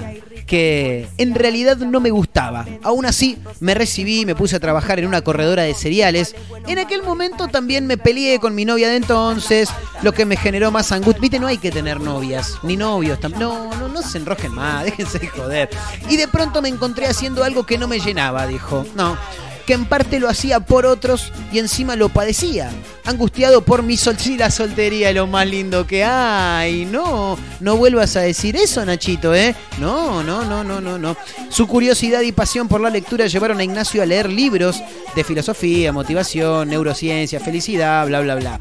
[0.52, 2.66] que en realidad no me gustaba.
[2.84, 6.36] Aún así, me recibí, me puse a trabajar en una corredora de cereales.
[6.68, 9.70] En aquel momento también me peleé con mi novia de entonces,
[10.02, 11.22] lo que me generó más angustia.
[11.22, 13.18] Viste, no hay que tener novias, ni novios.
[13.40, 15.70] No, no, no se enrojen más, déjense de joder.
[16.10, 18.86] Y de pronto me encontré haciendo algo que no me llenaba, dijo.
[18.94, 19.18] No,
[19.66, 22.70] que en parte lo hacía por otros y encima lo padecía.
[23.06, 26.86] Angustiado por mi sol la soltería lo más lindo que hay.
[26.86, 29.56] No, no vuelvas a decir eso, Nachito, ¿eh?
[29.80, 31.18] No, no, no, no, no, no.
[31.50, 34.82] Su curiosidad y pasión por la lectura llevaron a Ignacio a leer libros
[35.16, 38.60] de filosofía, motivación, neurociencia, felicidad, bla, bla, bla.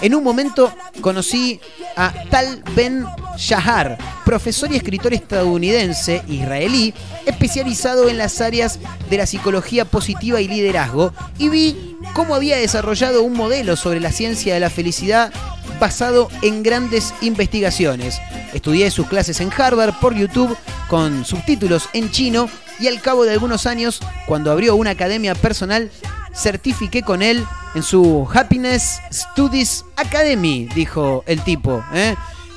[0.00, 1.60] En un momento conocí
[1.96, 3.04] a Tal Ben
[3.36, 6.94] Shahar, profesor y escritor estadounidense israelí,
[7.26, 8.78] especializado en las áreas
[9.08, 14.54] de la psicología positiva liderazgo, y vi cómo había desarrollado un modelo sobre la ciencia
[14.54, 15.32] de la felicidad
[15.80, 18.20] basado en grandes investigaciones.
[18.52, 20.56] Estudié sus clases en Harvard por YouTube
[20.88, 25.90] con subtítulos en chino y al cabo de algunos años, cuando abrió una academia personal,
[26.34, 31.82] certifiqué con él en su Happiness Studies Academy, dijo el tipo.
[31.94, 32.14] ¿eh?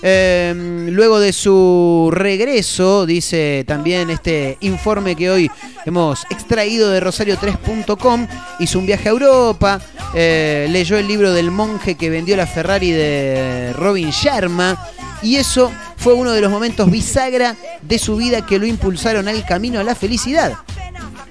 [0.07, 0.53] Eh,
[0.91, 5.49] luego de su regreso, dice también este informe que hoy
[5.83, 8.27] hemos extraído de rosario3.com,
[8.59, 9.81] hizo un viaje a Europa,
[10.13, 14.77] eh, leyó el libro del monje que vendió la Ferrari de Robin Sharma
[15.23, 19.43] y eso fue uno de los momentos bisagra de su vida que lo impulsaron al
[19.43, 20.53] camino a la felicidad.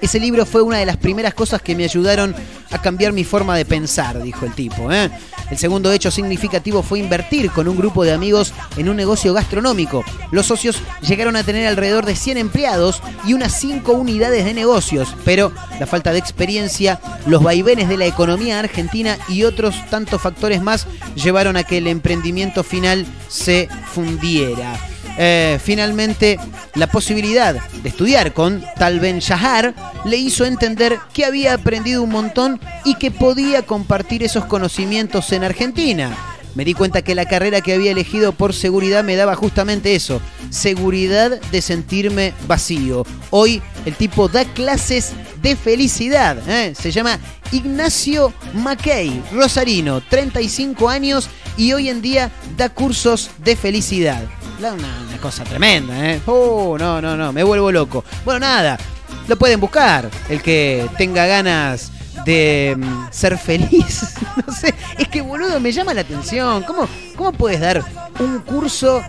[0.01, 2.35] Ese libro fue una de las primeras cosas que me ayudaron
[2.71, 4.93] a cambiar mi forma de pensar, dijo el tipo.
[4.93, 5.11] ¿eh?
[5.51, 10.05] El segundo hecho significativo fue invertir con un grupo de amigos en un negocio gastronómico.
[10.31, 15.15] Los socios llegaron a tener alrededor de 100 empleados y unas 5 unidades de negocios,
[15.25, 20.63] pero la falta de experiencia, los vaivenes de la economía argentina y otros tantos factores
[20.63, 24.94] más llevaron a que el emprendimiento final se fundiera.
[25.17, 26.39] Eh, finalmente
[26.75, 32.11] la posibilidad de estudiar con Tal Ben Shahar le hizo entender que había aprendido un
[32.11, 36.17] montón y que podía compartir esos conocimientos en Argentina.
[36.55, 40.21] Me di cuenta que la carrera que había elegido por seguridad me daba justamente eso,
[40.51, 43.05] seguridad de sentirme vacío.
[43.31, 45.13] Hoy el tipo da clases
[45.43, 46.39] de felicidad.
[46.49, 46.75] ¿eh?
[46.81, 47.19] Se llama
[47.51, 54.23] Ignacio Mackey, Rosarino, 35 años y hoy en día da cursos de felicidad.
[54.59, 56.21] Una cosa tremenda, ¿eh?
[56.27, 58.05] Oh, no, no, no, me vuelvo loco.
[58.25, 58.79] Bueno, nada,
[59.27, 60.09] lo pueden buscar.
[60.29, 61.91] El que tenga ganas
[62.25, 64.15] de mm, ser feliz.
[64.47, 66.63] no sé, es que boludo, me llama la atención.
[66.63, 67.85] ¿Cómo, cómo puedes dar
[68.21, 69.03] un curso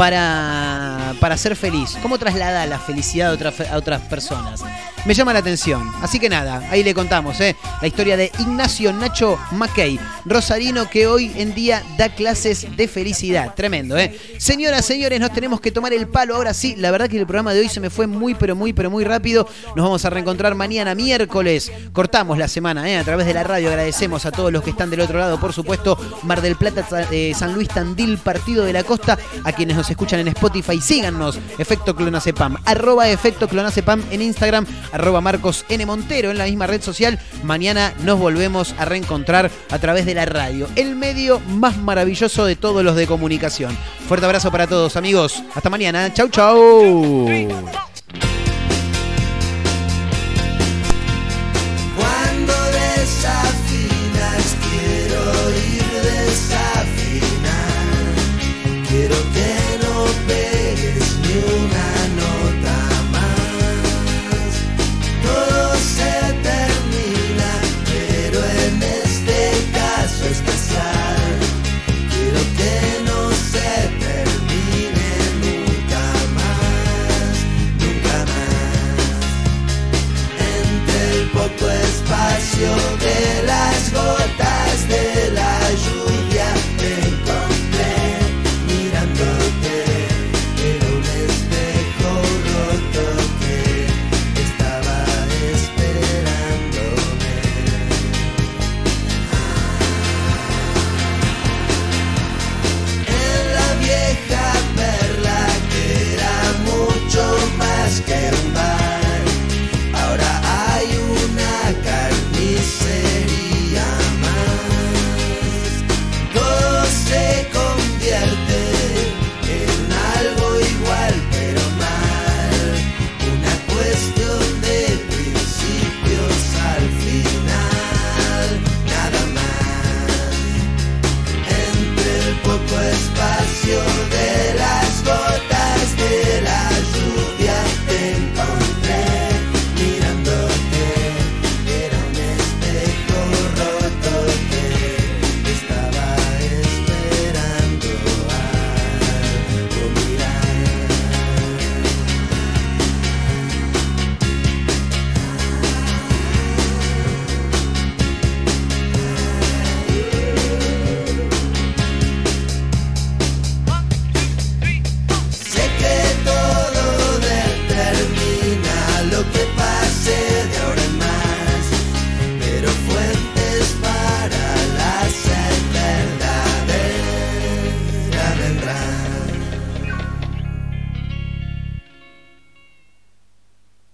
[0.00, 1.98] para, para ser feliz?
[2.00, 4.62] ¿Cómo traslada la felicidad a, otra- a otras personas?
[5.04, 5.90] Me llama la atención.
[6.02, 7.54] Así que nada, ahí le contamos ¿eh?
[7.80, 13.54] la historia de Ignacio Nacho Mackey, rosarino que hoy en día da clases de felicidad.
[13.54, 14.18] Tremendo, ¿eh?
[14.38, 16.36] Señoras, señores, nos tenemos que tomar el palo.
[16.36, 18.72] Ahora sí, la verdad que el programa de hoy se me fue muy, pero muy,
[18.74, 19.46] pero muy rápido.
[19.76, 21.70] Nos vamos a reencontrar mañana miércoles.
[21.92, 22.98] Cortamos la semana ¿eh?
[22.98, 23.68] a través de la radio.
[23.68, 25.98] Agradecemos a todos los que están del otro lado, por supuesto.
[26.24, 29.18] Mar del Plata, eh, San Luis Tandil, Partido de la Costa.
[29.44, 31.38] A quienes escuchan en Spotify, síganos.
[31.58, 32.56] Efecto Clonacepam.
[32.64, 34.66] Arroba Efecto Clonacepam en Instagram.
[34.92, 35.84] Arroba Marcos N.
[35.86, 37.18] Montero en la misma red social.
[37.42, 40.68] Mañana nos volvemos a reencontrar a través de la radio.
[40.76, 43.76] El medio más maravilloso de todos los de comunicación.
[44.08, 45.42] Fuerte abrazo para todos, amigos.
[45.54, 46.12] Hasta mañana.
[46.12, 47.89] Chau, chau.